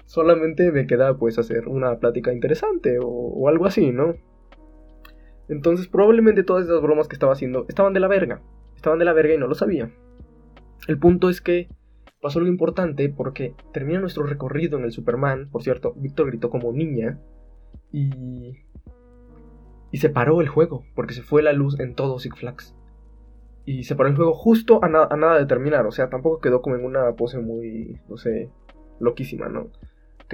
Solamente 0.07 0.73
me 0.73 0.89
queda, 0.89 1.17
pues, 1.17 1.39
hacer 1.39 1.69
una 1.69 1.99
plática 2.01 2.33
interesante 2.33 2.99
o, 2.99 3.07
o 3.07 3.49
algo 3.49 3.67
así, 3.67 3.93
¿no? 3.93 4.17
Entonces 5.49 5.89
probablemente 5.89 6.43
todas 6.43 6.65
esas 6.65 6.81
bromas 6.81 7.09
que 7.09 7.15
estaba 7.15 7.33
haciendo 7.33 7.67
estaban 7.69 7.93
de 7.93 8.01
la 8.01 8.09
verga. 8.09 8.43
Estaban 8.77 8.99
de 8.99 9.05
la 9.05 9.13
verga 9.13 9.35
y 9.35 9.39
no 9.39 9.47
lo 9.47 9.55
sabía. 9.55 9.91
El 10.89 10.99
punto 10.99 11.29
es 11.29 11.41
que 11.41 11.69
pasó 12.21 12.39
algo 12.39 12.51
importante 12.51 13.09
porque 13.09 13.55
termina 13.73 14.01
nuestro 14.01 14.25
recorrido 14.25 14.79
en 14.79 14.85
el 14.85 14.93
Superman. 14.93 15.49
Por 15.51 15.63
cierto, 15.63 15.95
Víctor 15.97 16.27
gritó 16.29 16.51
como 16.51 16.73
niña. 16.73 17.21
Y... 17.93 18.59
Y 19.91 19.99
se 19.99 20.11
paró 20.11 20.41
el 20.41 20.49
juego 20.49 20.85
porque 20.95 21.15
se 21.15 21.23
fue 21.23 21.43
la 21.43 21.53
luz 21.53 21.79
en 21.79 21.95
todo 21.95 22.19
Six 22.19 22.37
Flags. 22.37 22.75
Y 23.65 23.85
se 23.85 23.95
paró 23.95 24.11
el 24.11 24.17
juego 24.17 24.35
justo 24.35 24.83
a, 24.83 24.87
a 24.87 25.17
nada 25.17 25.39
de 25.39 25.47
terminar. 25.47 25.87
O 25.87 25.93
sea, 25.93 26.11
tampoco 26.11 26.41
quedó 26.41 26.61
como 26.63 26.77
en 26.77 26.85
una 26.85 27.13
pose 27.13 27.39
muy, 27.39 28.01
no 28.09 28.17
sé, 28.17 28.51
loquísima, 29.01 29.49
¿no? 29.49 29.69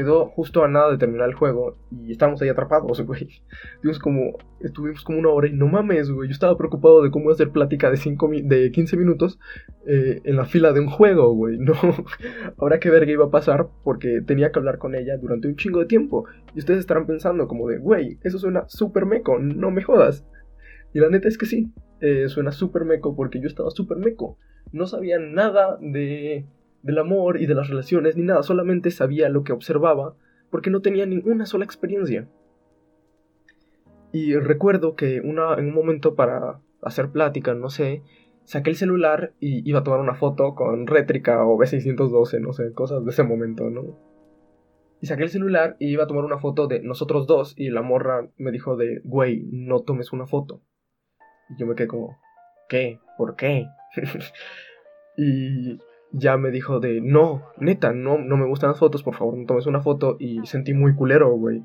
Quedó 0.01 0.27
justo 0.27 0.65
a 0.65 0.69
nada 0.69 0.91
de 0.91 0.97
terminar 0.97 1.29
el 1.29 1.35
juego 1.35 1.77
y 1.91 2.13
estábamos 2.13 2.41
ahí 2.41 2.49
atrapados, 2.49 3.01
güey. 3.07 3.29
Estuvimos 3.75 3.99
como, 3.99 4.39
estuvimos 4.61 5.05
como 5.05 5.19
una 5.19 5.29
hora 5.29 5.49
y 5.49 5.53
no 5.53 5.69
mames, 5.69 6.11
güey. 6.11 6.29
Yo 6.29 6.33
estaba 6.33 6.57
preocupado 6.57 7.03
de 7.03 7.11
cómo 7.11 7.31
hacer 7.31 7.51
plática 7.51 7.91
de, 7.91 7.99
cinco, 7.99 8.31
de 8.33 8.71
15 8.71 8.97
minutos 8.97 9.39
eh, 9.87 10.21
en 10.25 10.37
la 10.37 10.47
fila 10.47 10.73
de 10.73 10.81
un 10.81 10.89
juego, 10.89 11.35
güey. 11.35 11.59
No, 11.59 11.75
ahora 12.59 12.81
qué 12.81 12.89
iba 13.07 13.27
a 13.27 13.31
pasar 13.31 13.69
porque 13.85 14.23
tenía 14.27 14.51
que 14.53 14.59
hablar 14.59 14.79
con 14.79 14.95
ella 14.95 15.19
durante 15.19 15.49
un 15.49 15.57
chingo 15.57 15.81
de 15.81 15.87
tiempo. 15.87 16.25
Y 16.55 16.61
ustedes 16.61 16.81
estarán 16.81 17.07
pensando 17.07 17.47
como 17.47 17.69
de, 17.69 17.79
güey, 17.79 18.19
eso 18.23 18.39
suena 18.39 18.65
súper 18.69 19.05
meco, 19.05 19.39
no 19.39 19.71
me 19.71 19.83
jodas. 19.83 20.27
Y 20.95 20.99
la 20.99 21.09
neta 21.09 21.29
es 21.29 21.39
que 21.39 21.47
sí, 21.47 21.73
eh, 22.01 22.29
suena 22.29 22.53
súper 22.53 22.85
meco 22.85 23.15
porque 23.15 23.41
yo 23.41 23.47
estaba 23.47 23.71
súper 23.71 23.99
meco. 23.99 24.39
No 24.73 24.87
sabía 24.87 25.19
nada 25.19 25.79
de 25.81 26.47
del 26.83 26.99
amor 26.99 27.41
y 27.41 27.47
de 27.47 27.55
las 27.55 27.69
relaciones 27.69 28.17
ni 28.17 28.23
nada, 28.23 28.43
solamente 28.43 28.91
sabía 28.91 29.29
lo 29.29 29.45
que 29.45 29.53
observaba 29.53 30.15
porque 30.51 30.71
no 30.71 30.81
tenía 30.81 31.07
ninguna 31.07 31.47
sola 31.47 31.65
experiencia. 31.65 32.29
Y 34.13 34.35
recuerdo 34.35 34.97
que 34.97 35.21
una, 35.21 35.55
en 35.55 35.67
un 35.67 35.75
momento 35.75 36.15
para 36.15 36.61
hacer 36.83 37.11
plática, 37.11 37.55
no 37.55 37.71
sé, 37.71 38.03
saqué 38.45 38.71
el 38.71 38.77
celular 38.77 39.33
y 39.39 39.69
iba 39.69 39.81
a 39.81 39.85
tomar 39.85 40.01
una 40.01 40.15
foto 40.15 40.55
con 40.55 40.87
rétrica 40.87 41.45
o 41.47 41.57
B612, 41.57 42.41
no 42.41 42.53
sé, 42.53 42.73
cosas 42.73 43.05
de 43.05 43.11
ese 43.11 43.23
momento, 43.23 43.71
¿no? 43.71 43.97
Y 45.01 45.07
saqué 45.07 45.23
el 45.23 45.31
celular 45.31 45.77
y 45.79 45.93
iba 45.93 46.05
a 46.05 46.07
tomar 46.07 46.25
una 46.25 46.39
foto 46.39 46.67
de 46.67 46.81
nosotros 46.81 47.27
dos 47.27 47.55
y 47.57 47.71
la 47.71 47.83
morra 47.83 48.29
me 48.37 48.51
dijo 48.51 48.77
de, 48.77 49.01
güey, 49.05 49.45
no 49.51 49.81
tomes 49.81 50.13
una 50.13 50.27
foto. 50.27 50.63
Y 51.49 51.59
yo 51.59 51.67
me 51.67 51.75
quedé 51.75 51.87
como, 51.87 52.19
¿qué? 52.69 52.99
¿Por 53.17 53.37
qué? 53.37 53.67
y 55.17 55.79
ya 56.13 56.37
me 56.37 56.51
dijo 56.51 56.81
de, 56.81 57.01
no, 57.01 57.43
neta, 57.59 57.93
no, 57.93 58.19
no 58.19 58.37
me 58.37 58.47
gustan 58.47 58.71
las 58.71 58.79
fotos, 58.79 59.03
por 59.03 59.15
favor, 59.15 59.37
no 59.37 59.47
tomes 59.47 59.67
una 59.67 59.81
foto. 59.81 60.17
Y 60.19 60.45
sentí 60.47 60.75
muy 60.75 60.95
culero, 60.95 61.31
güey. 61.37 61.63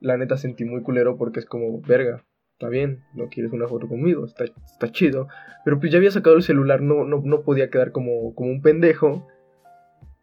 La 0.00 0.16
neta 0.16 0.36
sentí 0.36 0.64
muy 0.64 0.82
culero 0.82 1.16
porque 1.16 1.40
es 1.40 1.46
como, 1.46 1.80
verga, 1.80 2.24
está 2.52 2.68
bien, 2.68 3.04
no 3.14 3.28
quieres 3.28 3.52
una 3.52 3.68
foto 3.68 3.88
conmigo, 3.88 4.24
está, 4.24 4.44
está 4.44 4.90
chido. 4.90 5.28
Pero 5.64 5.78
pues 5.78 5.92
ya 5.92 5.98
había 5.98 6.10
sacado 6.10 6.36
el 6.36 6.42
celular, 6.42 6.82
no, 6.82 7.04
no, 7.04 7.22
no 7.24 7.42
podía 7.42 7.70
quedar 7.70 7.92
como, 7.92 8.34
como 8.34 8.50
un 8.50 8.62
pendejo. 8.62 9.26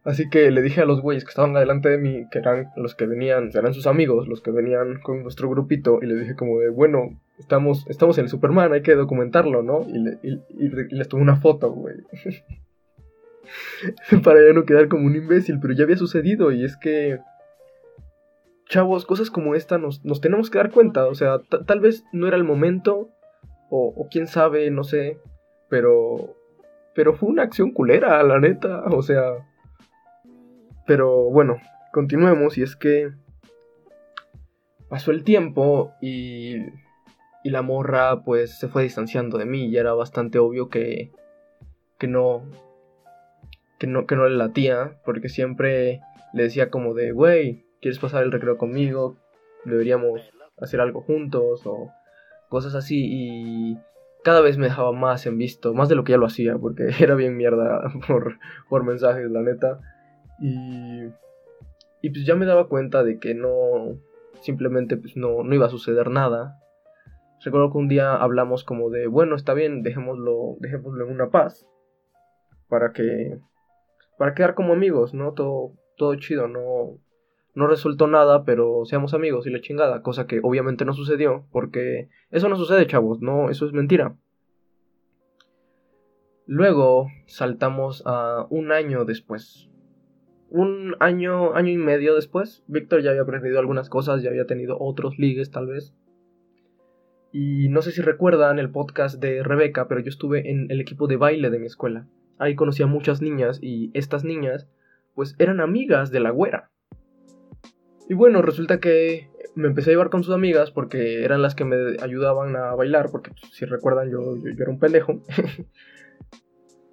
Así 0.04 0.28
que 0.28 0.50
le 0.50 0.62
dije 0.62 0.80
a 0.80 0.84
los 0.84 1.00
güeyes 1.00 1.24
que 1.24 1.30
estaban 1.30 1.56
adelante 1.56 1.88
de 1.88 1.98
mí, 1.98 2.26
que 2.30 2.38
eran 2.38 2.70
los 2.76 2.96
que 2.96 3.06
venían, 3.06 3.50
eran 3.54 3.72
sus 3.72 3.86
amigos, 3.86 4.26
los 4.26 4.40
que 4.40 4.50
venían 4.50 4.98
con 5.00 5.22
nuestro 5.22 5.48
grupito, 5.48 6.00
y 6.02 6.06
le 6.06 6.16
dije 6.16 6.34
como 6.34 6.58
de, 6.58 6.70
bueno, 6.70 7.20
estamos, 7.38 7.86
estamos 7.88 8.18
en 8.18 8.24
el 8.24 8.28
Superman, 8.28 8.72
hay 8.72 8.82
que 8.82 8.96
documentarlo, 8.96 9.62
¿no? 9.62 9.86
Y, 9.88 9.98
le, 9.98 10.18
y, 10.24 10.40
y 10.58 10.68
les 10.96 11.08
tomé 11.08 11.22
una 11.22 11.36
foto, 11.36 11.70
güey. 11.70 11.98
para 14.24 14.46
ya 14.46 14.52
no 14.52 14.64
quedar 14.64 14.88
como 14.88 15.06
un 15.06 15.16
imbécil, 15.16 15.58
pero 15.60 15.74
ya 15.74 15.84
había 15.84 15.96
sucedido 15.96 16.52
y 16.52 16.64
es 16.64 16.76
que... 16.76 17.18
Chavos, 18.68 19.04
cosas 19.04 19.30
como 19.30 19.54
esta 19.54 19.76
nos, 19.76 20.04
nos 20.04 20.20
tenemos 20.20 20.48
que 20.48 20.58
dar 20.58 20.70
cuenta, 20.70 21.06
o 21.06 21.14
sea, 21.14 21.40
tal 21.66 21.80
vez 21.80 22.04
no 22.12 22.26
era 22.26 22.36
el 22.36 22.44
momento, 22.44 23.10
o, 23.68 23.92
o 23.94 24.08
quién 24.10 24.26
sabe, 24.26 24.70
no 24.70 24.84
sé, 24.84 25.18
pero... 25.68 26.36
Pero 26.94 27.14
fue 27.14 27.30
una 27.30 27.42
acción 27.42 27.72
culera, 27.72 28.22
la 28.22 28.38
neta, 28.38 28.84
o 28.84 29.02
sea... 29.02 29.46
Pero 30.86 31.30
bueno, 31.30 31.58
continuemos 31.92 32.58
y 32.58 32.62
es 32.62 32.76
que 32.76 33.12
pasó 34.88 35.10
el 35.10 35.24
tiempo 35.24 35.94
y, 36.02 36.56
y 37.42 37.50
la 37.50 37.62
morra 37.62 38.22
pues 38.24 38.58
se 38.58 38.68
fue 38.68 38.82
distanciando 38.82 39.38
de 39.38 39.46
mí 39.46 39.66
y 39.66 39.76
era 39.78 39.94
bastante 39.94 40.38
obvio 40.38 40.68
que, 40.68 41.12
que 41.98 42.08
no, 42.08 42.42
que 43.82 43.88
no, 43.88 44.06
que 44.06 44.14
no 44.14 44.28
le 44.28 44.36
latía, 44.36 44.96
porque 45.04 45.28
siempre 45.28 46.00
le 46.32 46.44
decía 46.44 46.70
como 46.70 46.94
de, 46.94 47.10
güey, 47.10 47.64
¿quieres 47.80 47.98
pasar 47.98 48.22
el 48.22 48.30
recreo 48.30 48.56
conmigo? 48.56 49.16
Deberíamos 49.64 50.20
hacer 50.60 50.80
algo 50.80 51.00
juntos 51.00 51.62
o 51.66 51.90
cosas 52.48 52.76
así 52.76 53.08
y 53.10 53.78
cada 54.22 54.40
vez 54.40 54.56
me 54.56 54.66
dejaba 54.66 54.92
más 54.92 55.26
en 55.26 55.36
visto, 55.36 55.74
más 55.74 55.88
de 55.88 55.96
lo 55.96 56.04
que 56.04 56.12
ya 56.12 56.18
lo 56.18 56.26
hacía, 56.26 56.56
porque 56.56 56.84
era 57.00 57.16
bien 57.16 57.36
mierda 57.36 57.82
por, 58.06 58.38
por 58.68 58.84
mensajes, 58.84 59.28
la 59.28 59.40
neta. 59.40 59.80
Y 60.40 61.08
y 62.02 62.10
pues 62.10 62.26
ya 62.26 62.34
me 62.34 62.46
daba 62.46 62.68
cuenta 62.68 63.04
de 63.04 63.18
que 63.20 63.32
no, 63.32 63.96
simplemente 64.40 64.96
pues 64.96 65.16
no, 65.16 65.44
no 65.44 65.54
iba 65.54 65.66
a 65.66 65.70
suceder 65.70 66.10
nada. 66.10 66.58
Recuerdo 67.44 67.72
que 67.72 67.78
un 67.78 67.88
día 67.88 68.14
hablamos 68.14 68.64
como 68.64 68.90
de, 68.90 69.06
bueno, 69.06 69.36
está 69.36 69.54
bien, 69.54 69.82
dejémoslo, 69.82 70.56
dejémoslo 70.58 71.06
en 71.06 71.12
una 71.12 71.30
paz. 71.30 71.64
Para 72.68 72.92
que, 72.92 73.38
para 74.18 74.34
quedar 74.34 74.54
como 74.54 74.72
amigos, 74.72 75.14
¿no? 75.14 75.32
Todo, 75.32 75.72
todo 75.96 76.14
chido, 76.16 76.48
no, 76.48 76.98
no 77.54 77.66
resultó 77.66 78.06
nada, 78.06 78.44
pero 78.44 78.84
seamos 78.84 79.14
amigos 79.14 79.46
y 79.46 79.50
la 79.50 79.60
chingada, 79.60 80.02
cosa 80.02 80.26
que 80.26 80.40
obviamente 80.42 80.84
no 80.84 80.92
sucedió, 80.92 81.46
porque 81.52 82.08
eso 82.30 82.48
no 82.48 82.56
sucede, 82.56 82.86
chavos, 82.86 83.20
no, 83.20 83.50
eso 83.50 83.66
es 83.66 83.72
mentira. 83.72 84.16
Luego 86.46 87.08
saltamos 87.26 88.02
a 88.04 88.46
un 88.50 88.72
año 88.72 89.04
después, 89.04 89.70
un 90.52 90.96
año, 91.00 91.54
año 91.54 91.70
y 91.70 91.78
medio 91.78 92.14
después, 92.14 92.62
Víctor 92.66 93.00
ya 93.02 93.10
había 93.10 93.22
aprendido 93.22 93.58
algunas 93.58 93.88
cosas, 93.88 94.22
ya 94.22 94.28
había 94.28 94.46
tenido 94.46 94.76
otros 94.78 95.18
ligues 95.18 95.50
tal 95.50 95.66
vez. 95.66 95.94
Y 97.32 97.70
no 97.70 97.80
sé 97.80 97.92
si 97.92 98.02
recuerdan 98.02 98.58
el 98.58 98.70
podcast 98.70 99.18
de 99.18 99.42
Rebeca, 99.42 99.88
pero 99.88 100.02
yo 100.02 100.10
estuve 100.10 100.50
en 100.50 100.70
el 100.70 100.82
equipo 100.82 101.06
de 101.06 101.16
baile 101.16 101.48
de 101.48 101.58
mi 101.58 101.64
escuela. 101.64 102.06
Ahí 102.38 102.54
conocí 102.54 102.82
a 102.82 102.86
muchas 102.86 103.22
niñas 103.22 103.58
y 103.62 103.90
estas 103.94 104.24
niñas 104.24 104.68
pues 105.14 105.34
eran 105.38 105.60
amigas 105.60 106.10
de 106.10 106.20
la 106.20 106.30
güera. 106.30 106.70
Y 108.08 108.14
bueno, 108.14 108.42
resulta 108.42 108.80
que 108.80 109.30
me 109.54 109.68
empecé 109.68 109.90
a 109.90 109.92
llevar 109.92 110.10
con 110.10 110.24
sus 110.24 110.34
amigas 110.34 110.70
porque 110.70 111.24
eran 111.24 111.42
las 111.42 111.54
que 111.54 111.64
me 111.64 111.76
ayudaban 112.02 112.56
a 112.56 112.74
bailar, 112.74 113.10
porque 113.10 113.30
pues, 113.30 113.52
si 113.54 113.64
recuerdan 113.64 114.10
yo, 114.10 114.36
yo, 114.36 114.50
era 114.58 114.70
un 114.70 114.78
pendejo. 114.78 115.22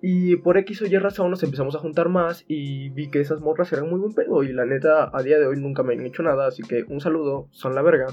Y 0.01 0.37
por 0.37 0.57
X 0.57 0.81
o 0.81 0.85
Y 0.85 0.97
razón 0.97 1.29
nos 1.29 1.43
empezamos 1.43 1.75
a 1.75 1.79
juntar 1.79 2.07
más 2.07 2.45
y 2.47 2.89
vi 2.91 3.09
que 3.11 3.19
esas 3.19 3.41
morras 3.41 3.73
eran 3.73 3.89
muy 3.89 3.99
buen 3.99 4.13
pedo 4.13 4.43
y 4.43 4.53
la 4.53 4.65
neta 4.65 5.11
a 5.13 5.23
día 5.23 5.37
de 5.37 5.45
hoy 5.45 5.57
nunca 5.57 5.83
me 5.83 5.93
han 5.93 6.05
hecho 6.05 6.23
nada, 6.23 6.47
así 6.47 6.63
que 6.63 6.85
un 6.87 7.01
saludo, 7.01 7.49
son 7.51 7.75
la 7.75 7.81
verga. 7.81 8.07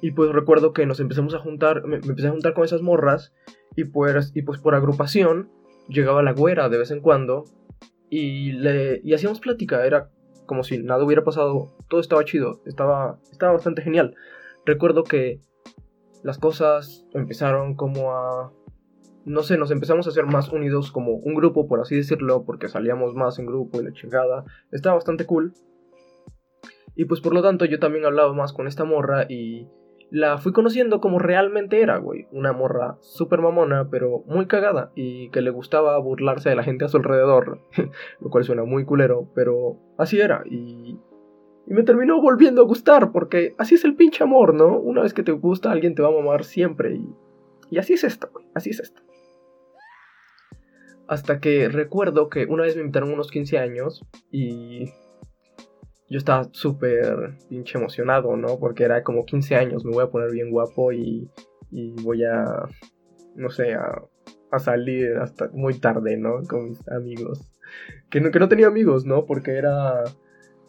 Y 0.00 0.12
pues 0.12 0.30
recuerdo 0.32 0.72
que 0.72 0.86
nos 0.86 1.00
empezamos 1.00 1.34
a 1.34 1.40
juntar, 1.40 1.86
me, 1.86 1.96
empecé 1.96 2.28
a 2.28 2.30
juntar 2.30 2.54
con 2.54 2.64
esas 2.64 2.80
morras 2.80 3.34
y 3.76 3.84
pues, 3.84 4.32
y 4.34 4.42
pues 4.42 4.58
por 4.60 4.74
agrupación 4.74 5.50
llegaba 5.88 6.22
la 6.22 6.32
güera 6.32 6.68
de 6.68 6.78
vez 6.78 6.90
en 6.90 7.00
cuando 7.00 7.44
y, 8.10 8.52
le, 8.52 9.00
y 9.02 9.14
hacíamos 9.14 9.40
plática, 9.40 9.86
era 9.86 10.10
como 10.46 10.62
si 10.62 10.78
nada 10.78 11.04
hubiera 11.04 11.24
pasado, 11.24 11.74
todo 11.88 12.00
estaba 12.00 12.24
chido, 12.24 12.60
estaba, 12.66 13.18
estaba 13.30 13.52
bastante 13.52 13.82
genial. 13.82 14.14
Recuerdo 14.66 15.04
que 15.04 15.40
las 16.22 16.38
cosas 16.38 17.06
empezaron 17.12 17.74
como 17.74 18.12
a 18.12 18.52
no 19.24 19.42
sé, 19.42 19.56
nos 19.56 19.70
empezamos 19.70 20.06
a 20.06 20.10
hacer 20.10 20.26
más 20.26 20.50
unidos 20.50 20.92
como 20.92 21.12
un 21.12 21.34
grupo, 21.34 21.66
por 21.66 21.80
así 21.80 21.96
decirlo, 21.96 22.44
porque 22.44 22.68
salíamos 22.68 23.14
más 23.14 23.38
en 23.38 23.46
grupo 23.46 23.80
y 23.80 23.84
la 23.84 23.92
chingada. 23.92 24.44
Estaba 24.70 24.96
bastante 24.96 25.24
cool. 25.24 25.54
Y 26.94 27.06
pues 27.06 27.20
por 27.20 27.34
lo 27.34 27.42
tanto 27.42 27.64
yo 27.64 27.78
también 27.78 28.04
hablaba 28.04 28.32
más 28.34 28.52
con 28.52 28.68
esta 28.68 28.84
morra 28.84 29.24
y 29.28 29.66
la 30.10 30.38
fui 30.38 30.52
conociendo 30.52 31.00
como 31.00 31.18
realmente 31.18 31.80
era, 31.80 31.98
güey. 31.98 32.26
Una 32.30 32.52
morra 32.52 32.96
súper 33.00 33.40
mamona, 33.40 33.88
pero 33.90 34.22
muy 34.26 34.46
cagada 34.46 34.92
y 34.94 35.30
que 35.30 35.40
le 35.40 35.50
gustaba 35.50 35.98
burlarse 35.98 36.50
de 36.50 36.56
la 36.56 36.64
gente 36.64 36.84
a 36.84 36.88
su 36.88 36.96
alrededor, 36.98 37.60
lo 38.20 38.30
cual 38.30 38.44
suena 38.44 38.64
muy 38.64 38.84
culero, 38.84 39.28
pero 39.34 39.78
así 39.98 40.20
era 40.20 40.42
y... 40.48 40.98
Y 41.66 41.72
me 41.72 41.82
terminó 41.82 42.20
volviendo 42.20 42.60
a 42.60 42.66
gustar, 42.66 43.10
porque 43.10 43.54
así 43.56 43.76
es 43.76 43.86
el 43.86 43.96
pinche 43.96 44.22
amor, 44.22 44.52
¿no? 44.52 44.78
Una 44.78 45.00
vez 45.00 45.14
que 45.14 45.22
te 45.22 45.32
gusta, 45.32 45.72
alguien 45.72 45.94
te 45.94 46.02
va 46.02 46.08
a 46.08 46.12
mamar 46.12 46.44
siempre 46.44 46.94
y... 46.94 47.08
Y 47.70 47.78
así 47.78 47.94
es 47.94 48.04
esto, 48.04 48.28
güey, 48.30 48.46
así 48.54 48.68
es 48.68 48.80
esto. 48.80 49.00
Hasta 51.08 51.40
que 51.40 51.70
recuerdo 51.70 52.28
que 52.28 52.44
una 52.44 52.64
vez 52.64 52.76
me 52.76 52.82
invitaron 52.82 53.12
unos 53.12 53.30
15 53.30 53.58
años 53.58 54.04
y 54.30 54.90
yo 56.14 56.18
estaba 56.18 56.44
súper 56.52 57.34
pinche 57.48 57.76
emocionado, 57.76 58.36
¿no? 58.36 58.56
Porque 58.60 58.84
era 58.84 59.02
como 59.02 59.26
15 59.26 59.56
años, 59.56 59.84
me 59.84 59.90
voy 59.90 60.04
a 60.04 60.10
poner 60.10 60.30
bien 60.30 60.52
guapo 60.52 60.92
y, 60.92 61.28
y 61.72 61.90
voy 62.04 62.22
a, 62.22 62.68
no 63.34 63.50
sé, 63.50 63.74
a, 63.74 64.00
a, 64.52 64.58
salir 64.60 65.16
hasta 65.16 65.50
muy 65.52 65.74
tarde, 65.80 66.16
¿no? 66.16 66.40
Con 66.48 66.68
mis 66.68 66.88
amigos. 66.88 67.50
Que 68.10 68.20
no, 68.20 68.30
que 68.30 68.38
no 68.38 68.48
tenía 68.48 68.68
amigos, 68.68 69.04
¿no? 69.04 69.26
Porque 69.26 69.56
era... 69.56 70.04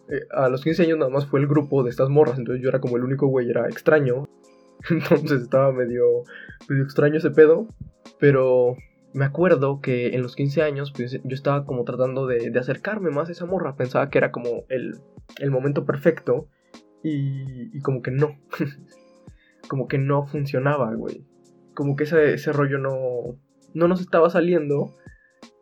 Eh, 0.10 0.26
a 0.32 0.50
los 0.50 0.64
15 0.64 0.82
años 0.82 0.98
nada 0.98 1.12
más 1.12 1.28
fue 1.28 1.40
el 1.42 1.46
grupo 1.46 1.84
de 1.84 1.92
estas 1.92 2.10
morras, 2.10 2.40
entonces 2.40 2.64
yo 2.64 2.70
era 2.70 2.80
como 2.80 2.98
el 2.98 3.04
único 3.04 3.28
güey, 3.28 3.48
era 3.48 3.68
extraño. 3.68 4.24
Entonces 4.90 5.44
estaba 5.44 5.72
medio, 5.72 6.24
medio 6.68 6.84
extraño 6.84 7.18
ese 7.18 7.30
pedo. 7.30 7.68
Pero 8.20 8.78
me 9.16 9.24
acuerdo 9.24 9.80
que 9.80 10.10
en 10.10 10.22
los 10.22 10.36
15 10.36 10.62
años, 10.62 10.92
pues 10.92 11.14
yo 11.14 11.34
estaba 11.34 11.66
como 11.66 11.86
tratando 11.86 12.28
de, 12.28 12.52
acercarme 12.60 13.12
más 13.12 13.30
a 13.30 13.32
esa 13.32 13.46
morra. 13.46 13.78
Pensaba 13.78 14.10
que 14.10 14.18
era 14.18 14.34
como 14.34 14.66
el, 14.68 15.00
momento 15.52 15.86
perfecto. 15.86 16.50
Y, 17.02 17.80
como 17.80 18.02
que 18.02 18.12
no. 18.12 18.38
como 19.70 19.88
que 19.88 19.98
no 20.00 20.26
funcionaba, 20.26 20.94
güey. 20.96 21.26
Como 21.74 21.96
que 21.96 22.04
ese, 22.04 22.34
ese 22.34 22.52
rollo 22.52 22.78
no, 22.78 23.40
no 23.74 23.88
nos 23.88 24.02
estaba 24.02 24.30
saliendo. 24.30 24.94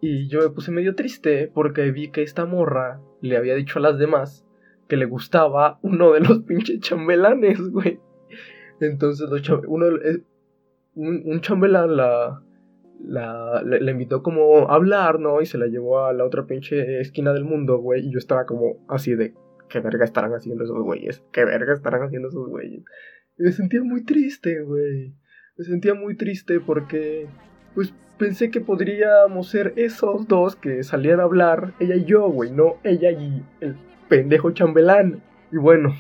Y 0.02 0.28
yo 0.30 0.40
me 0.40 0.50
puse 0.50 0.72
medio 0.72 0.96
triste 0.96 1.52
porque 1.54 1.92
vi 1.92 2.10
que 2.10 2.24
esta 2.24 2.48
morra 2.48 3.02
le 3.22 3.38
había 3.38 3.54
dicho 3.54 3.78
a 3.78 3.84
las 3.84 4.00
demás 4.00 4.48
que 4.90 4.98
le 4.98 5.06
gustaba 5.06 5.78
uno 5.84 6.14
de 6.14 6.22
los 6.22 6.40
pinches 6.48 6.80
chambelanes, 6.80 7.60
güey. 7.70 8.00
Entonces, 8.80 9.30
uno, 9.68 9.88
eh, 9.98 10.24
un, 10.96 11.22
un 11.24 11.42
chambelán 11.42 11.96
la, 11.98 12.42
la, 13.04 13.62
invitó 13.92 14.24
como 14.24 14.70
a 14.70 14.76
hablar, 14.76 15.20
¿no? 15.20 15.42
Y 15.42 15.46
se 15.46 15.58
la 15.58 15.68
llevó 15.68 16.06
a 16.06 16.14
la 16.14 16.26
otra 16.26 16.46
pinche 16.46 17.00
esquina 17.00 17.34
del 17.34 17.46
mundo, 17.46 17.78
güey. 17.78 18.08
Y 18.08 18.12
yo 18.12 18.18
estaba 18.18 18.46
como 18.46 18.86
así 18.88 19.16
de, 19.16 19.34
¿qué 19.70 19.80
verga 19.80 20.06
estarán 20.06 20.34
haciendo 20.34 20.64
esos 20.64 20.82
güeyes? 20.82 21.24
¿Qué 21.32 21.46
verga 21.46 21.74
estarán 21.74 22.04
haciendo 22.04 22.30
esos 22.30 22.48
güeyes? 22.48 22.84
Y 23.38 23.44
me 23.44 23.52
sentía 23.52 23.82
muy 23.84 24.04
triste, 24.04 24.62
güey. 24.62 25.16
Me 25.58 25.66
sentía 25.66 25.94
muy 25.94 26.16
triste 26.16 26.60
porque, 26.60 27.28
pues, 27.76 27.94
pensé 28.18 28.50
que 28.50 28.62
podríamos 28.62 29.50
ser 29.50 29.74
esos 29.76 30.28
dos 30.28 30.56
que 30.56 30.84
salían 30.84 31.20
a 31.20 31.24
hablar, 31.24 31.74
ella 31.80 31.96
y 31.96 32.06
yo, 32.06 32.30
güey, 32.30 32.52
no 32.52 32.78
ella 32.84 33.12
y 33.12 33.44
el 33.60 33.76
pendejo 34.08 34.52
chambelán. 34.52 35.22
Y 35.52 35.58
bueno, 35.58 35.94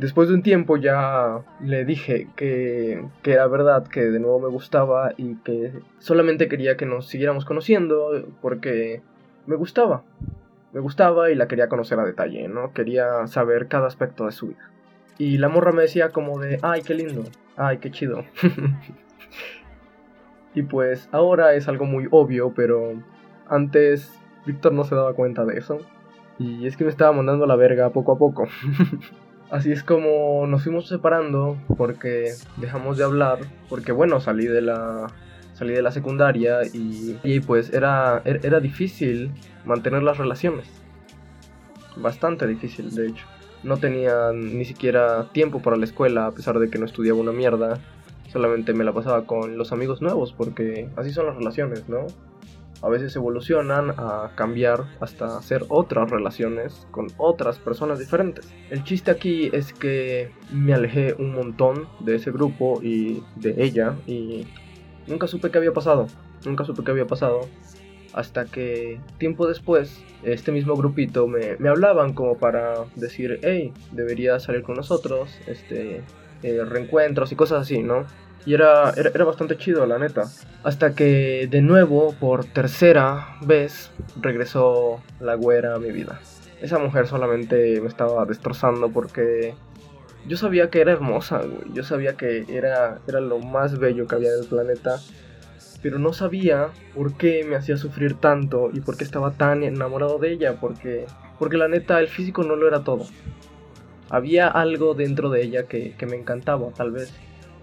Después 0.00 0.30
de 0.30 0.34
un 0.34 0.42
tiempo 0.42 0.78
ya 0.78 1.42
le 1.62 1.84
dije 1.84 2.28
que, 2.34 3.04
que, 3.22 3.32
era 3.32 3.46
verdad, 3.48 3.86
que 3.86 4.00
de 4.00 4.18
nuevo 4.18 4.40
me 4.40 4.48
gustaba 4.48 5.12
y 5.18 5.34
que 5.36 5.74
solamente 5.98 6.48
quería 6.48 6.78
que 6.78 6.86
nos 6.86 7.06
siguiéramos 7.06 7.44
conociendo 7.44 8.10
porque 8.40 9.02
me 9.44 9.56
gustaba. 9.56 10.02
Me 10.72 10.80
gustaba 10.80 11.30
y 11.30 11.34
la 11.34 11.48
quería 11.48 11.68
conocer 11.68 12.00
a 12.00 12.06
detalle, 12.06 12.48
¿no? 12.48 12.72
Quería 12.72 13.26
saber 13.26 13.68
cada 13.68 13.88
aspecto 13.88 14.24
de 14.24 14.32
su 14.32 14.48
vida. 14.48 14.70
Y 15.18 15.36
la 15.36 15.50
morra 15.50 15.72
me 15.72 15.82
decía 15.82 16.08
como 16.08 16.38
de, 16.38 16.58
ay, 16.62 16.80
qué 16.80 16.94
lindo, 16.94 17.24
ay, 17.58 17.76
qué 17.76 17.90
chido. 17.90 18.24
y 20.54 20.62
pues 20.62 21.10
ahora 21.12 21.52
es 21.52 21.68
algo 21.68 21.84
muy 21.84 22.08
obvio, 22.10 22.54
pero 22.56 22.94
antes 23.50 24.18
Víctor 24.46 24.72
no 24.72 24.84
se 24.84 24.94
daba 24.94 25.12
cuenta 25.12 25.44
de 25.44 25.58
eso. 25.58 25.76
Y 26.38 26.66
es 26.66 26.78
que 26.78 26.84
me 26.84 26.90
estaba 26.90 27.12
mandando 27.12 27.44
la 27.44 27.56
verga 27.56 27.90
poco 27.90 28.12
a 28.12 28.18
poco. 28.18 28.48
Así 29.50 29.72
es 29.72 29.82
como 29.82 30.46
nos 30.46 30.62
fuimos 30.62 30.86
separando 30.86 31.56
porque 31.76 32.32
dejamos 32.56 32.96
de 32.98 33.04
hablar, 33.04 33.40
porque 33.68 33.90
bueno, 33.90 34.20
salí 34.20 34.46
de 34.46 34.60
la 34.60 35.08
salí 35.54 35.74
de 35.74 35.82
la 35.82 35.90
secundaria 35.90 36.60
y, 36.72 37.18
y 37.22 37.40
pues 37.40 37.72
era, 37.72 38.22
er, 38.24 38.40
era 38.44 38.60
difícil 38.60 39.30
mantener 39.64 40.02
las 40.02 40.18
relaciones. 40.18 40.66
Bastante 41.96 42.46
difícil, 42.46 42.94
de 42.94 43.08
hecho. 43.08 43.26
No 43.62 43.76
tenía 43.76 44.32
ni 44.32 44.64
siquiera 44.64 45.26
tiempo 45.32 45.60
para 45.60 45.76
la 45.76 45.84
escuela, 45.84 46.26
a 46.26 46.30
pesar 46.30 46.58
de 46.58 46.70
que 46.70 46.78
no 46.78 46.86
estudiaba 46.86 47.18
una 47.18 47.32
mierda. 47.32 47.78
Solamente 48.28 48.72
me 48.72 48.84
la 48.84 48.92
pasaba 48.92 49.26
con 49.26 49.58
los 49.58 49.72
amigos 49.72 50.00
nuevos, 50.00 50.32
porque 50.32 50.88
así 50.96 51.12
son 51.12 51.26
las 51.26 51.36
relaciones, 51.36 51.88
¿no? 51.88 52.06
A 52.82 52.88
veces 52.88 53.14
evolucionan 53.16 53.90
a 53.96 54.32
cambiar 54.34 54.84
hasta 55.00 55.36
hacer 55.36 55.64
otras 55.68 56.10
relaciones 56.10 56.86
con 56.90 57.08
otras 57.16 57.58
personas 57.58 57.98
diferentes. 57.98 58.52
El 58.70 58.84
chiste 58.84 59.10
aquí 59.10 59.50
es 59.52 59.72
que 59.72 60.32
me 60.52 60.72
alejé 60.72 61.14
un 61.18 61.34
montón 61.34 61.88
de 62.00 62.16
ese 62.16 62.30
grupo 62.30 62.80
y 62.82 63.22
de 63.36 63.62
ella 63.62 63.96
y 64.06 64.46
nunca 65.06 65.26
supe 65.26 65.50
qué 65.50 65.58
había 65.58 65.72
pasado. 65.72 66.06
Nunca 66.44 66.64
supe 66.64 66.82
qué 66.84 66.90
había 66.90 67.06
pasado. 67.06 67.40
Hasta 68.12 68.46
que 68.46 68.98
tiempo 69.18 69.46
después, 69.46 70.02
este 70.24 70.50
mismo 70.50 70.74
grupito 70.74 71.28
me, 71.28 71.56
me 71.58 71.68
hablaban 71.68 72.12
como 72.12 72.38
para 72.38 72.86
decir, 72.96 73.38
hey, 73.42 73.72
deberías 73.92 74.42
salir 74.42 74.62
con 74.62 74.74
nosotros, 74.74 75.30
este, 75.46 76.02
eh, 76.42 76.64
reencuentros 76.64 77.30
y 77.32 77.36
cosas 77.36 77.62
así, 77.62 77.82
¿no? 77.82 78.06
Y 78.46 78.54
era, 78.54 78.90
era, 78.96 79.24
bastante 79.24 79.56
chido, 79.56 79.84
la 79.86 79.98
neta. 79.98 80.24
Hasta 80.62 80.94
que 80.94 81.46
de 81.50 81.60
nuevo, 81.60 82.14
por 82.18 82.44
tercera 82.44 83.36
vez, 83.42 83.90
regresó 84.20 85.02
la 85.20 85.34
güera 85.34 85.74
a 85.74 85.78
mi 85.78 85.92
vida. 85.92 86.20
Esa 86.62 86.78
mujer 86.78 87.06
solamente 87.06 87.80
me 87.80 87.88
estaba 87.88 88.24
destrozando 88.24 88.90
porque 88.90 89.54
yo 90.26 90.36
sabía 90.36 90.70
que 90.70 90.80
era 90.80 90.92
hermosa, 90.92 91.38
güey. 91.38 91.72
Yo 91.74 91.82
sabía 91.82 92.16
que 92.16 92.46
era, 92.48 92.98
era 93.06 93.20
lo 93.20 93.38
más 93.40 93.78
bello 93.78 94.06
que 94.06 94.14
había 94.14 94.32
del 94.32 94.46
planeta. 94.46 94.98
Pero 95.82 95.98
no 95.98 96.12
sabía 96.12 96.68
por 96.94 97.16
qué 97.16 97.44
me 97.44 97.56
hacía 97.56 97.78
sufrir 97.78 98.14
tanto 98.14 98.70
y 98.72 98.80
por 98.80 98.98
qué 98.98 99.04
estaba 99.04 99.32
tan 99.32 99.62
enamorado 99.62 100.18
de 100.18 100.32
ella. 100.32 100.56
Porque, 100.60 101.06
porque 101.38 101.58
la 101.58 101.68
neta, 101.68 102.00
el 102.00 102.08
físico 102.08 102.42
no 102.42 102.56
lo 102.56 102.68
era 102.68 102.84
todo. 102.84 103.06
Había 104.08 104.48
algo 104.48 104.94
dentro 104.94 105.30
de 105.30 105.42
ella 105.42 105.64
que, 105.64 105.94
que 105.96 106.06
me 106.06 106.16
encantaba, 106.16 106.70
tal 106.72 106.90
vez 106.90 107.14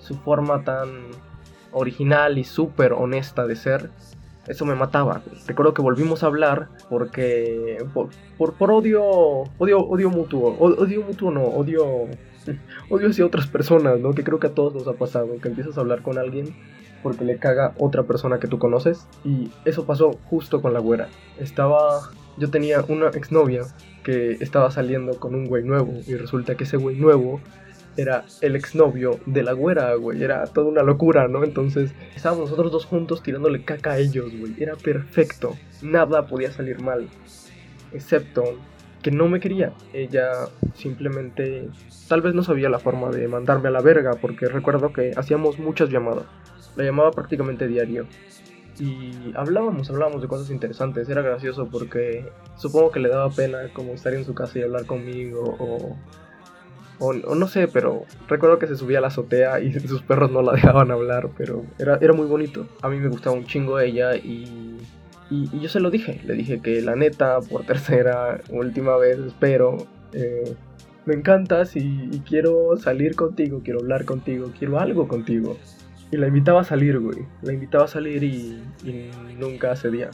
su 0.08 0.16
forma 0.16 0.64
tan 0.64 0.90
original 1.72 2.38
y 2.38 2.44
súper 2.44 2.94
honesta 2.94 3.46
de 3.46 3.56
ser, 3.56 3.90
eso 4.48 4.66
me 4.66 4.76
mataba. 4.76 5.22
Recuerdo 5.46 5.74
que 5.74 5.82
volvimos 5.82 6.24
a 6.24 6.28
hablar 6.28 6.70
porque 6.90 7.84
por, 7.94 8.10
por, 8.54 8.72
odio, 8.72 9.04
odio, 9.58 9.80
odio 9.80 10.10
mutuo, 10.10 10.58
odio 10.60 11.02
mutuo 11.04 11.32
no, 11.32 11.44
odio, 11.44 11.86
odio 12.90 13.10
hacia 13.10 13.26
otras 13.26 13.48
personas, 13.48 14.00
¿no? 14.00 14.14
Que 14.14 14.24
creo 14.24 14.40
que 14.40 14.48
a 14.48 14.54
todos 14.54 14.74
nos 14.74 14.88
ha 14.88 14.94
pasado, 14.94 15.28
que 15.42 15.50
empiezas 15.50 15.78
a 15.78 15.82
hablar 15.82 16.02
con 16.02 16.18
alguien 16.18 16.56
porque 17.04 17.26
le 17.26 17.38
caga 17.38 17.74
otra 17.78 18.04
persona 18.04 18.40
que 18.40 18.48
tú 18.48 18.58
conoces 18.58 19.08
y 19.24 19.52
eso 19.66 19.86
pasó 19.86 20.12
justo 20.30 20.62
con 20.62 20.74
la 20.74 20.80
güera. 20.80 21.10
Estaba, 21.40 22.10
yo 22.38 22.50
tenía 22.50 22.84
una 22.88 23.10
exnovia 23.10 23.64
que 24.04 24.38
estaba 24.40 24.72
saliendo 24.72 25.20
con 25.20 25.36
un 25.36 25.46
güey 25.46 25.64
nuevo 25.64 25.94
y 26.08 26.16
resulta 26.16 26.56
que 26.56 26.64
ese 26.64 26.78
güey 26.78 26.96
nuevo 26.96 27.42
era 27.98 28.26
el 28.42 28.56
exnovio 28.56 29.20
de 29.26 29.44
la 29.44 29.54
güera, 29.54 29.94
güey. 29.96 30.24
Era 30.24 30.46
toda 30.46 30.68
una 30.68 30.84
locura, 30.84 31.28
¿no? 31.28 31.44
Entonces 31.44 31.94
estábamos 32.16 32.50
nosotros 32.50 32.72
dos 32.72 32.86
juntos 32.86 33.24
tirándole 33.24 33.64
caca 33.64 33.94
a 33.94 33.98
ellos, 33.98 34.32
güey. 34.38 34.56
Era 34.60 34.76
perfecto. 34.76 35.56
Nada 35.82 36.28
podía 36.28 36.52
salir 36.52 36.80
mal. 36.80 37.10
Excepto 37.92 38.44
que 39.02 39.12
no 39.12 39.28
me 39.28 39.40
quería. 39.40 39.74
Ella 39.94 40.32
simplemente 40.76 41.70
tal 42.08 42.22
vez 42.22 42.34
no 42.34 42.44
sabía 42.44 42.70
la 42.70 42.80
forma 42.80 43.10
de 43.10 43.28
mandarme 43.28 43.70
a 43.70 43.72
la 43.72 43.82
verga 43.82 44.12
porque 44.22 44.48
recuerdo 44.48 44.94
que 44.94 45.12
hacíamos 45.16 45.60
muchas 45.60 45.90
llamadas. 45.90 46.26
La 46.76 46.84
llamaba 46.84 47.12
prácticamente 47.12 47.68
diario. 47.68 48.08
Y 48.80 49.34
hablábamos, 49.36 49.90
hablábamos 49.90 50.22
de 50.22 50.28
cosas 50.28 50.52
interesantes. 50.52 51.10
Era 51.10 51.24
gracioso 51.24 51.68
porque 51.68 52.30
supongo 52.58 52.92
que 52.92 53.00
le 53.00 53.10
daba 53.10 53.32
pena 53.32 53.74
como 53.74 53.94
estar 53.94 54.14
en 54.14 54.24
su 54.24 54.36
casa 54.36 54.60
y 54.60 54.62
hablar 54.62 54.86
conmigo 54.86 55.56
o 55.58 55.98
o, 57.00 57.14
no 57.14 57.48
sé, 57.48 57.68
pero 57.68 58.06
recuerdo 58.28 58.58
que 58.60 58.68
se 58.68 58.76
subía 58.76 58.98
a 58.98 59.02
la 59.02 59.08
azotea 59.08 59.60
y 59.60 59.74
sus 59.88 60.02
perros 60.02 60.32
no 60.32 60.42
la 60.42 60.54
dejaban 60.54 60.92
hablar, 60.92 61.30
pero 61.38 61.66
era, 61.78 61.98
era 62.02 62.14
muy 62.14 62.28
bonito. 62.28 62.68
A 62.82 62.90
mí 62.90 62.98
me 62.98 63.10
gustaba 63.10 63.36
un 63.36 63.46
chingo 63.46 63.80
ella 63.80 64.16
y, 64.16 64.78
y, 65.30 65.60
yo 65.60 65.70
se 65.70 65.80
lo 65.80 65.92
dije. 65.92 66.22
Le 66.26 66.34
dije 66.34 66.62
que 66.62 66.82
la 66.82 66.96
neta, 66.96 67.40
por 67.42 67.66
tercera, 67.66 68.40
última 68.50 68.98
vez, 68.98 69.20
espero, 69.20 69.78
eh, 70.14 70.56
me 71.06 71.14
encantas 71.14 71.76
y, 71.76 72.22
quiero 72.28 72.78
salir 72.78 73.16
contigo, 73.16 73.62
quiero 73.64 73.80
hablar 73.80 74.06
contigo, 74.06 74.52
quiero 74.58 74.80
algo 74.80 75.08
contigo. 75.08 75.58
Y 76.10 76.18
la 76.18 76.28
invitaba 76.28 76.62
a 76.62 76.64
salir, 76.64 77.00
güey. 77.00 77.20
La 77.42 77.54
invitaba 77.54 77.86
a 77.86 77.88
salir 77.88 78.24
y, 78.24 78.64
y 78.84 79.12
nunca 79.38 79.74
día 79.92 80.10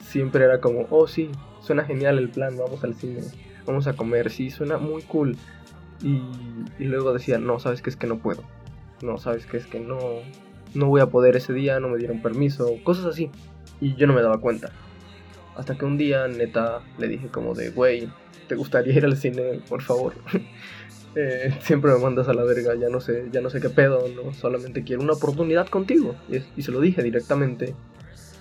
Siempre 0.00 0.44
era 0.44 0.58
como, 0.58 0.86
oh 0.90 1.06
sí, 1.06 1.30
suena 1.60 1.84
genial 1.84 2.18
el 2.18 2.30
plan, 2.30 2.56
vamos 2.56 2.82
al 2.82 2.94
cine, 2.94 3.20
vamos 3.66 3.86
a 3.86 3.92
comer, 3.92 4.30
sí, 4.30 4.48
suena 4.48 4.78
muy 4.78 5.02
cool 5.02 5.36
y, 6.02 6.84
luego 6.84 7.12
decía, 7.12 7.38
no, 7.38 7.58
sabes 7.58 7.82
que 7.82 7.90
es 7.90 7.96
que 7.96 8.06
no 8.06 8.18
puedo. 8.18 8.42
No, 9.02 9.18
sabes 9.18 9.46
que 9.46 9.56
es 9.56 9.66
que 9.66 9.80
no, 9.80 9.98
no 10.74 10.86
voy 10.86 11.00
a 11.00 11.06
poder 11.06 11.36
ese 11.36 11.52
día, 11.52 11.80
no 11.80 11.88
me 11.88 11.98
dieron 11.98 12.22
permiso, 12.22 12.70
cosas 12.84 13.06
así. 13.06 13.30
Y 13.80 13.94
yo 13.94 14.06
no 14.06 14.12
me 14.12 14.22
daba 14.22 14.38
cuenta. 14.38 14.70
Hasta 15.56 15.76
que 15.76 15.84
un 15.84 15.98
día, 15.98 16.28
neta, 16.28 16.80
le 16.98 17.08
dije 17.08 17.28
como 17.28 17.54
de, 17.54 17.70
güey, 17.70 18.08
¿te 18.48 18.54
gustaría 18.54 18.94
ir 18.94 19.04
al 19.04 19.16
cine, 19.16 19.60
por 19.68 19.82
favor? 19.82 20.14
Eh, 21.14 21.52
siempre 21.62 21.90
me 21.90 21.98
mandas 21.98 22.28
a 22.28 22.34
la 22.34 22.44
verga, 22.44 22.74
ya 22.76 22.90
no 22.90 23.00
sé, 23.00 23.28
ya 23.32 23.40
no 23.40 23.48
sé 23.50 23.60
qué 23.60 23.70
pedo, 23.70 24.04
no, 24.14 24.32
solamente 24.34 24.84
quiero 24.84 25.02
una 25.02 25.14
oportunidad 25.14 25.66
contigo. 25.66 26.14
Y, 26.28 26.36
y 26.54 26.62
se 26.62 26.70
lo 26.70 26.80
dije 26.80 27.02
directamente. 27.02 27.74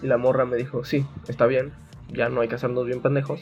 Y 0.04 0.08
la 0.08 0.17
morra 0.17 0.46
me 0.46 0.58
dijo, 0.58 0.84
sí, 0.84 1.06
está 1.28 1.48
bien, 1.48 1.72
ya 2.10 2.30
no 2.30 2.41
hay 2.41 2.50
que 2.50 2.56
hacernos 2.56 2.86
bien 2.86 3.02
pendejos, 3.02 3.41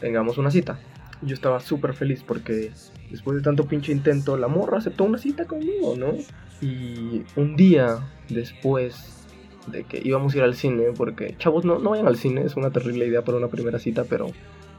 tengamos 0.00 0.38
una 0.38 0.50
cita. 0.50 0.78
Yo 1.22 1.34
estaba 1.34 1.60
súper 1.60 1.94
feliz 1.94 2.24
porque 2.26 2.72
después 3.10 3.36
de 3.36 3.42
tanto 3.42 3.66
pinche 3.66 3.92
intento, 3.92 4.36
la 4.36 4.48
morra 4.48 4.78
aceptó 4.78 5.04
una 5.04 5.18
cita 5.18 5.46
conmigo, 5.46 5.94
¿no? 5.96 6.14
Y 6.62 7.22
un 7.36 7.56
día 7.56 7.98
después 8.28 9.26
de 9.66 9.84
que 9.84 10.00
íbamos 10.02 10.34
a 10.34 10.38
ir 10.38 10.42
al 10.42 10.54
cine, 10.54 10.86
porque 10.96 11.36
chavos, 11.38 11.64
no, 11.64 11.78
no 11.78 11.90
vayan 11.90 12.06
al 12.06 12.16
cine, 12.16 12.42
es 12.42 12.56
una 12.56 12.70
terrible 12.70 13.06
idea 13.06 13.22
para 13.22 13.38
una 13.38 13.48
primera 13.48 13.78
cita, 13.78 14.04
pero 14.04 14.28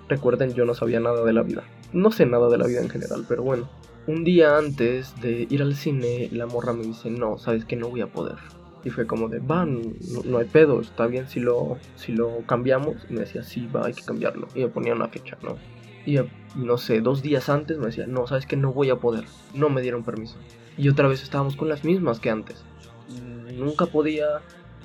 recuerden, 0.09 0.53
yo 0.53 0.65
no 0.65 0.73
sabía 0.73 0.99
nada 0.99 1.23
de 1.23 1.33
la 1.33 1.41
vida. 1.41 1.63
No 1.93 2.11
sé 2.11 2.25
nada 2.25 2.49
de 2.49 2.57
la 2.57 2.67
vida 2.67 2.81
en 2.81 2.89
general, 2.89 3.25
pero 3.27 3.43
bueno. 3.43 3.69
Un 4.07 4.23
día 4.23 4.57
antes 4.57 5.13
de 5.21 5.47
ir 5.49 5.61
al 5.61 5.75
cine, 5.75 6.27
la 6.31 6.47
morra 6.47 6.73
me 6.73 6.83
dice, 6.83 7.09
no, 7.09 7.37
sabes 7.37 7.65
que 7.65 7.75
no 7.75 7.89
voy 7.89 8.01
a 8.01 8.07
poder. 8.07 8.37
Y 8.83 8.89
fue 8.89 9.05
como 9.05 9.29
de, 9.29 9.39
va, 9.39 9.65
no, 9.65 10.37
hay 10.39 10.45
pedo, 10.45 10.81
está 10.81 11.05
bien 11.05 11.27
si 11.27 11.39
lo, 11.39 11.77
si 11.95 12.11
lo 12.11 12.39
cambiamos. 12.47 12.95
Y 13.09 13.13
me 13.13 13.21
decía, 13.21 13.43
sí, 13.43 13.67
va, 13.73 13.85
hay 13.85 13.93
que 13.93 14.03
cambiarlo. 14.03 14.47
Y 14.55 14.61
me 14.61 14.69
ponía 14.69 14.93
una 14.93 15.07
fecha, 15.07 15.37
¿no? 15.43 15.55
Y 16.05 16.17
no 16.55 16.77
sé, 16.77 17.01
dos 17.01 17.21
días 17.21 17.49
antes 17.49 17.77
me 17.77 17.87
decía, 17.87 18.07
no, 18.07 18.27
sabes 18.27 18.45
que 18.45 18.57
no 18.57 18.73
voy 18.73 18.89
a 18.89 18.97
poder. 18.97 19.25
No 19.53 19.69
me 19.69 19.81
dieron 19.81 20.03
permiso. 20.03 20.37
Y 20.77 20.89
otra 20.89 21.07
vez 21.07 21.21
estábamos 21.21 21.55
con 21.55 21.69
las 21.69 21.83
mismas 21.83 22.19
que 22.19 22.29
antes. 22.29 22.63
Nunca 23.55 23.85
podía, 23.85 24.41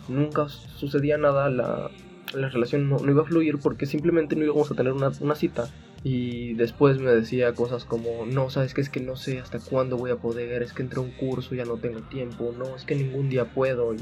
nunca 0.08 0.48
sucedía 0.48 1.16
nada, 1.16 1.48
la, 1.48 1.90
la 2.34 2.48
relación 2.48 2.88
no, 2.88 2.98
iba 3.08 3.22
a 3.22 3.26
fluir 3.26 3.58
porque 3.58 3.86
simplemente 3.86 4.36
no 4.36 4.44
íbamos 4.44 4.70
a 4.70 4.74
tener 4.74 4.92
una, 4.92 5.12
una, 5.20 5.34
cita. 5.34 5.70
Y 6.02 6.54
después 6.54 6.98
me 6.98 7.10
decía 7.10 7.54
cosas 7.54 7.84
como, 7.84 8.26
no, 8.26 8.50
sabes 8.50 8.74
que 8.74 8.80
es 8.80 8.90
que 8.90 9.00
no 9.00 9.16
sé 9.16 9.40
hasta 9.40 9.58
cuándo 9.58 9.96
voy 9.96 10.10
a 10.10 10.16
poder, 10.16 10.62
es 10.62 10.72
que 10.72 10.82
entré 10.82 11.00
a 11.00 11.02
un 11.02 11.10
curso, 11.10 11.54
ya 11.54 11.64
no 11.64 11.76
tengo 11.76 12.00
tiempo, 12.02 12.54
no, 12.56 12.76
es 12.76 12.84
que 12.84 12.94
ningún 12.94 13.28
día 13.28 13.46
puedo. 13.46 13.94
Y, 13.94 13.98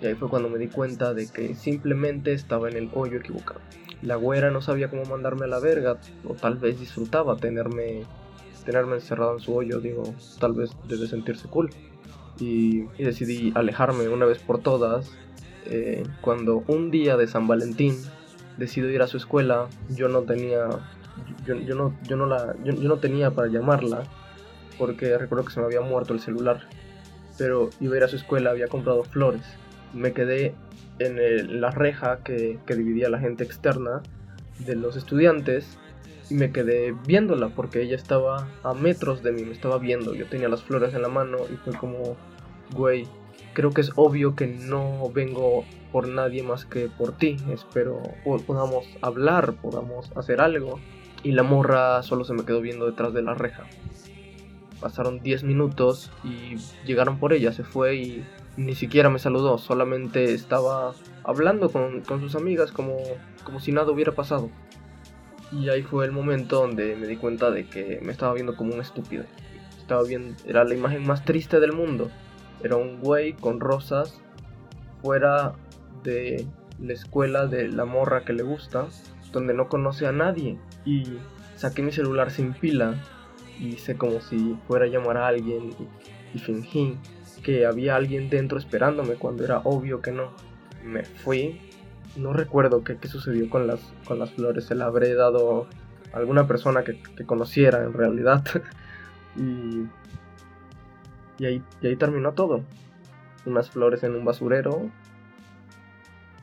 y 0.00 0.06
ahí 0.06 0.14
fue 0.14 0.28
cuando 0.28 0.48
me 0.48 0.58
di 0.58 0.68
cuenta 0.68 1.14
de 1.14 1.26
que 1.28 1.54
simplemente 1.54 2.32
estaba 2.32 2.68
en 2.68 2.76
el 2.76 2.90
hoyo 2.94 3.18
equivocado 3.18 3.60
la 4.02 4.16
güera 4.16 4.50
no 4.50 4.60
sabía 4.60 4.88
cómo 4.88 5.04
mandarme 5.04 5.44
a 5.44 5.48
la 5.48 5.58
verga, 5.58 5.98
o 6.24 6.34
tal 6.34 6.56
vez 6.56 6.78
disfrutaba 6.78 7.36
tenerme, 7.36 8.02
tenerme 8.64 8.96
encerrado 8.96 9.34
en 9.34 9.40
su 9.40 9.54
hoyo, 9.54 9.80
digo, 9.80 10.14
tal 10.38 10.52
vez 10.52 10.70
debe 10.88 11.06
sentirse 11.06 11.48
cool. 11.48 11.70
Y, 12.38 12.82
decidí 12.98 13.52
alejarme 13.54 14.08
una 14.08 14.26
vez 14.26 14.38
por 14.38 14.60
todas. 14.60 15.10
Eh, 15.64 16.04
cuando 16.20 16.62
un 16.68 16.90
día 16.90 17.16
de 17.16 17.26
San 17.26 17.48
Valentín 17.48 17.96
decido 18.58 18.90
ir 18.90 19.02
a 19.02 19.06
su 19.06 19.16
escuela, 19.16 19.68
yo 19.88 20.08
no 20.08 20.22
tenía, 20.22 20.68
yo, 21.46 21.74
no, 21.74 21.96
yo 22.06 22.16
no 22.16 22.26
la, 22.26 22.54
yo 22.62 22.74
no 22.74 22.98
tenía 22.98 23.30
para 23.30 23.48
llamarla, 23.48 24.04
porque 24.78 25.16
recuerdo 25.16 25.46
que 25.46 25.52
se 25.52 25.60
me 25.60 25.66
había 25.66 25.80
muerto 25.80 26.12
el 26.12 26.20
celular. 26.20 26.60
Pero 27.38 27.70
iba 27.80 27.94
a 27.94 27.96
ir 27.98 28.04
a 28.04 28.08
su 28.08 28.16
escuela, 28.16 28.50
había 28.50 28.68
comprado 28.68 29.02
flores. 29.02 29.42
Me 29.96 30.12
quedé 30.12 30.54
en 30.98 31.60
la 31.60 31.70
reja 31.70 32.18
que, 32.22 32.58
dividía 32.68 33.08
la 33.08 33.18
gente 33.18 33.44
externa 33.44 34.02
de 34.60 34.76
los 34.76 34.96
estudiantes 34.96 35.78
y 36.30 36.34
me 36.34 36.50
quedé 36.50 36.94
viéndola 37.06 37.48
porque 37.48 37.82
ella 37.82 37.96
estaba 37.96 38.48
a 38.62 38.74
metros 38.74 39.22
de 39.22 39.32
mí, 39.32 39.42
me 39.42 39.52
estaba 39.52 39.78
viendo, 39.78 40.14
yo 40.14 40.26
tenía 40.26 40.48
las 40.48 40.62
flores 40.62 40.94
en 40.94 41.02
la 41.02 41.08
mano 41.08 41.38
y 41.52 41.56
fue 41.56 41.74
como, 41.74 42.16
güey, 42.74 43.06
creo 43.52 43.70
que 43.70 43.80
es 43.80 43.92
obvio 43.96 44.34
que 44.34 44.46
no 44.46 45.10
vengo 45.10 45.64
por 45.92 46.08
nadie 46.08 46.42
más 46.42 46.64
que 46.64 46.88
por 46.88 47.16
ti, 47.16 47.36
espero 47.52 48.02
podamos 48.46 48.86
hablar, 49.02 49.54
podamos 49.54 50.10
hacer 50.16 50.40
algo. 50.40 50.78
Y 51.22 51.32
la 51.32 51.42
morra 51.42 52.02
solo 52.02 52.24
se 52.24 52.34
me 52.34 52.44
quedó 52.44 52.60
viendo 52.60 52.86
detrás 52.86 53.12
de 53.12 53.22
la 53.22 53.34
reja. 53.34 53.64
Pasaron 54.80 55.20
10 55.20 55.44
minutos 55.44 56.10
y 56.22 56.56
llegaron 56.86 57.18
por 57.18 57.32
ella, 57.32 57.52
se 57.52 57.64
fue 57.64 57.96
y 57.96 58.24
ni 58.56 58.74
siquiera 58.74 59.10
me 59.10 59.18
saludó, 59.18 59.58
solamente 59.58 60.34
estaba 60.34 60.94
hablando 61.24 61.70
con, 61.70 62.02
sus 62.20 62.34
amigas 62.34 62.72
como, 62.72 62.96
como 63.44 63.60
si 63.60 63.72
nada 63.72 63.90
hubiera 63.90 64.12
pasado. 64.12 64.50
Y 65.52 65.68
ahí 65.68 65.82
fue 65.82 66.04
el 66.04 66.12
momento 66.12 66.60
donde 66.60 66.96
me 66.96 67.06
di 67.06 67.16
cuenta 67.16 67.50
de 67.50 67.66
que 67.66 68.00
me 68.02 68.12
estaba 68.12 68.34
viendo 68.34 68.56
como 68.56 68.74
un 68.74 68.80
estúpido. 68.80 69.24
Estaba 69.78 70.02
viendo, 70.02 70.34
era 70.46 70.64
la 70.64 70.74
imagen 70.74 71.06
más 71.06 71.24
triste 71.24 71.60
del 71.60 71.72
mundo. 71.72 72.10
Era 72.62 72.76
un 72.76 73.00
güey 73.00 73.34
con 73.34 73.60
rosas 73.60 74.20
fuera 75.02 75.52
de 76.02 76.46
la 76.80 76.92
escuela 76.92 77.46
de 77.46 77.68
la 77.68 77.84
morra 77.84 78.24
que 78.24 78.32
le 78.32 78.42
gusta, 78.42 78.88
donde 79.32 79.54
no 79.54 79.68
conoce 79.68 80.06
a 80.06 80.12
nadie. 80.12 80.58
Y 80.84 81.18
saqué 81.54 81.82
mi 81.82 81.92
celular 81.92 82.30
sin 82.30 82.54
pila 82.54 83.00
hice 83.60 83.96
como 83.96 84.20
si 84.20 84.56
fuera 84.66 84.86
a 84.86 84.88
llamar 84.88 85.16
a 85.16 85.28
alguien 85.28 85.74
y, 86.34 86.38
fingí 86.38 86.98
que 87.42 87.64
había 87.64 87.96
alguien 87.96 88.28
dentro 88.28 88.58
esperándome 88.58 89.14
cuando 89.14 89.44
era 89.44 89.60
obvio 89.64 90.02
que 90.02 90.12
no. 90.12 90.32
Me 90.84 91.04
fui. 91.04 91.60
No 92.16 92.32
recuerdo 92.32 92.84
qué, 92.84 92.98
sucedió 93.08 93.48
con 93.48 93.66
las, 93.66 93.80
con 94.06 94.18
las 94.18 94.30
flores. 94.32 94.64
Se 94.64 94.74
la 94.74 94.86
habré 94.86 95.14
dado 95.14 95.66
a 96.12 96.16
alguna 96.18 96.46
persona 96.46 96.84
que, 96.84 97.00
conociera 97.24 97.84
en 97.84 97.92
realidad. 97.92 98.44
y, 99.36 99.86
y, 101.38 101.46
ahí, 101.46 101.62
y 101.80 101.86
ahí 101.86 101.96
terminó 101.96 102.32
todo. 102.32 102.62
Unas 103.46 103.70
flores 103.70 104.02
en 104.02 104.14
un 104.14 104.24
basurero. 104.24 104.90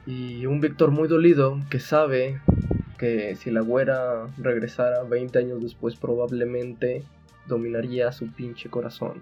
Y 0.06 0.46
un 0.46 0.60
Víctor 0.60 0.92
muy 0.92 1.08
dolido 1.08 1.60
que 1.70 1.80
sabe 1.80 2.42
que 3.04 3.36
si 3.36 3.52
la 3.52 3.60
güera 3.60 4.30
regresara 4.38 5.04
20 5.04 5.38
años 5.38 5.62
después 5.62 5.98
probablemente 5.98 7.04
dominaría 7.48 8.14
su 8.14 8.32
pinche 8.32 8.70
corazón. 8.70 9.22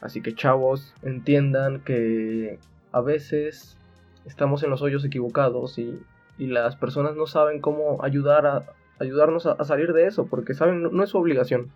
Así 0.00 0.22
que 0.22 0.34
chavos, 0.34 0.94
entiendan 1.02 1.80
que 1.80 2.58
a 2.92 3.02
veces 3.02 3.76
estamos 4.24 4.62
en 4.62 4.70
los 4.70 4.80
hoyos 4.80 5.04
equivocados 5.04 5.78
y, 5.78 6.00
las 6.38 6.76
personas 6.76 7.14
no 7.14 7.26
saben 7.26 7.60
cómo 7.60 8.02
ayudar 8.02 8.46
a, 8.46 8.64
ayudarnos 8.98 9.44
a, 9.44 9.62
salir 9.64 9.92
de 9.92 10.06
eso, 10.06 10.24
porque 10.26 10.54
saben, 10.54 10.82
no, 10.82 11.04
es 11.04 11.10
su 11.10 11.18
obligación, 11.18 11.72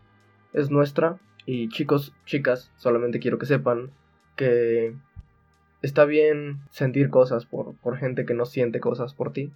es 0.55 0.71
nuestra. 0.71 1.19
Y 1.45 1.69
chicos, 1.69 2.15
chicas, 2.25 2.73
solamente 2.79 3.21
quiero 3.21 3.37
que 3.39 3.45
sepan 3.45 3.91
que 4.35 4.95
está 5.83 6.07
bien 6.07 6.61
sentir 6.71 7.11
cosas 7.11 7.45
por, 7.45 7.75
por 7.77 7.99
gente 7.99 8.25
que 8.25 8.33
no 8.33 8.47
siente 8.47 8.81
cosas 8.81 9.13
por 9.13 9.35
ti. 9.35 9.53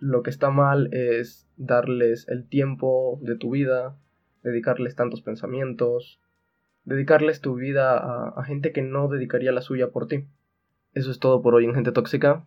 Lo 0.00 0.22
que 0.22 0.30
está 0.30 0.48
mal 0.48 0.88
es 0.94 1.46
darles 1.58 2.26
el 2.28 2.48
tiempo 2.48 3.18
de 3.20 3.36
tu 3.36 3.50
vida, 3.50 3.98
dedicarles 4.42 4.96
tantos 4.96 5.20
pensamientos, 5.20 6.22
dedicarles 6.84 7.42
tu 7.42 7.54
vida 7.54 7.98
a, 8.28 8.42
gente 8.44 8.72
que 8.72 8.80
no 8.80 9.08
dedicaría 9.08 9.52
la 9.52 9.60
suya 9.60 9.90
por 9.90 10.06
ti. 10.06 10.26
Eso 10.94 11.10
es 11.10 11.18
todo 11.18 11.42
por 11.42 11.54
hoy 11.54 11.66
en 11.66 11.74
Gente 11.74 11.92
Tóxica. 11.92 12.46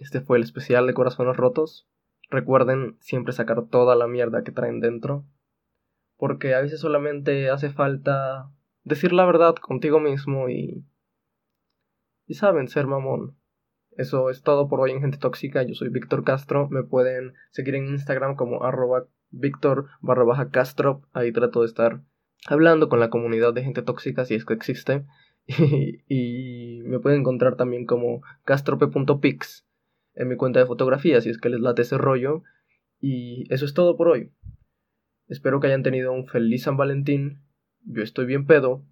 Este 0.00 0.20
fue 0.20 0.38
el 0.38 0.42
especial 0.42 0.88
de 0.88 0.94
Corazones 0.94 1.36
Rotos. 1.36 1.88
Recuerden 2.30 2.96
siempre 2.98 3.32
sacar 3.32 3.64
toda 3.68 3.94
la 3.94 4.08
mierda 4.08 4.42
que 4.42 4.50
traen 4.50 4.80
dentro. 4.80 5.24
Porque 6.16 6.52
a 6.56 6.60
veces 6.60 6.80
solamente 6.80 7.48
hace 7.48 7.70
falta 7.70 8.50
decir 8.82 9.12
la 9.12 9.24
verdad 9.24 9.54
contigo 9.54 10.00
mismo 10.00 10.48
y... 10.48 10.84
Y 12.26 12.34
saben 12.34 12.66
ser 12.66 12.88
mamón. 12.88 13.36
Eso 13.96 14.30
es 14.30 14.42
todo 14.42 14.68
por 14.68 14.80
hoy 14.80 14.90
en 14.90 15.00
Gente 15.00 15.18
Tóxica. 15.18 15.62
Yo 15.62 15.74
soy 15.74 15.88
Víctor 15.88 16.24
Castro. 16.24 16.68
Me 16.70 16.82
pueden 16.82 17.34
seguir 17.50 17.74
en 17.74 17.88
Instagram 17.88 18.36
como 18.36 18.64
arroba 18.64 19.06
Víctor 19.30 19.88
barra 20.00 20.24
baja 20.24 20.50
Castro. 20.50 21.02
Ahí 21.12 21.32
trato 21.32 21.60
de 21.60 21.66
estar 21.66 22.02
hablando 22.46 22.88
con 22.88 23.00
la 23.00 23.10
comunidad 23.10 23.54
de 23.54 23.62
gente 23.62 23.82
tóxica 23.82 24.24
si 24.24 24.34
es 24.34 24.44
que 24.44 24.54
existe. 24.54 25.04
Y, 26.08 26.82
me 26.84 27.00
pueden 27.00 27.20
encontrar 27.20 27.56
también 27.56 27.86
como 27.86 28.22
castrope.pix 28.44 29.66
en 30.14 30.28
mi 30.28 30.36
cuenta 30.36 30.60
de 30.60 30.66
fotografía 30.66 31.20
si 31.20 31.30
es 31.30 31.38
que 31.38 31.48
les 31.48 31.60
late 31.60 31.82
ese 31.82 31.98
rollo. 31.98 32.42
Y 33.00 33.52
eso 33.52 33.64
es 33.64 33.74
todo 33.74 33.96
por 33.96 34.08
hoy. 34.08 34.30
Espero 35.26 35.58
que 35.60 35.66
hayan 35.66 35.82
tenido 35.82 36.12
un 36.12 36.26
feliz 36.26 36.64
San 36.64 36.76
Valentín. 36.76 37.42
Yo 37.84 38.02
estoy 38.02 38.26
bien 38.26 38.46
pedo. 38.46 38.84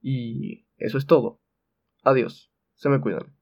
Y 0.00 0.66
eso 0.78 0.96
es 0.96 1.06
todo. 1.06 1.40
Adiós. 2.02 2.50
Se 2.74 2.88
me 2.88 3.00
cuidan. 3.00 3.39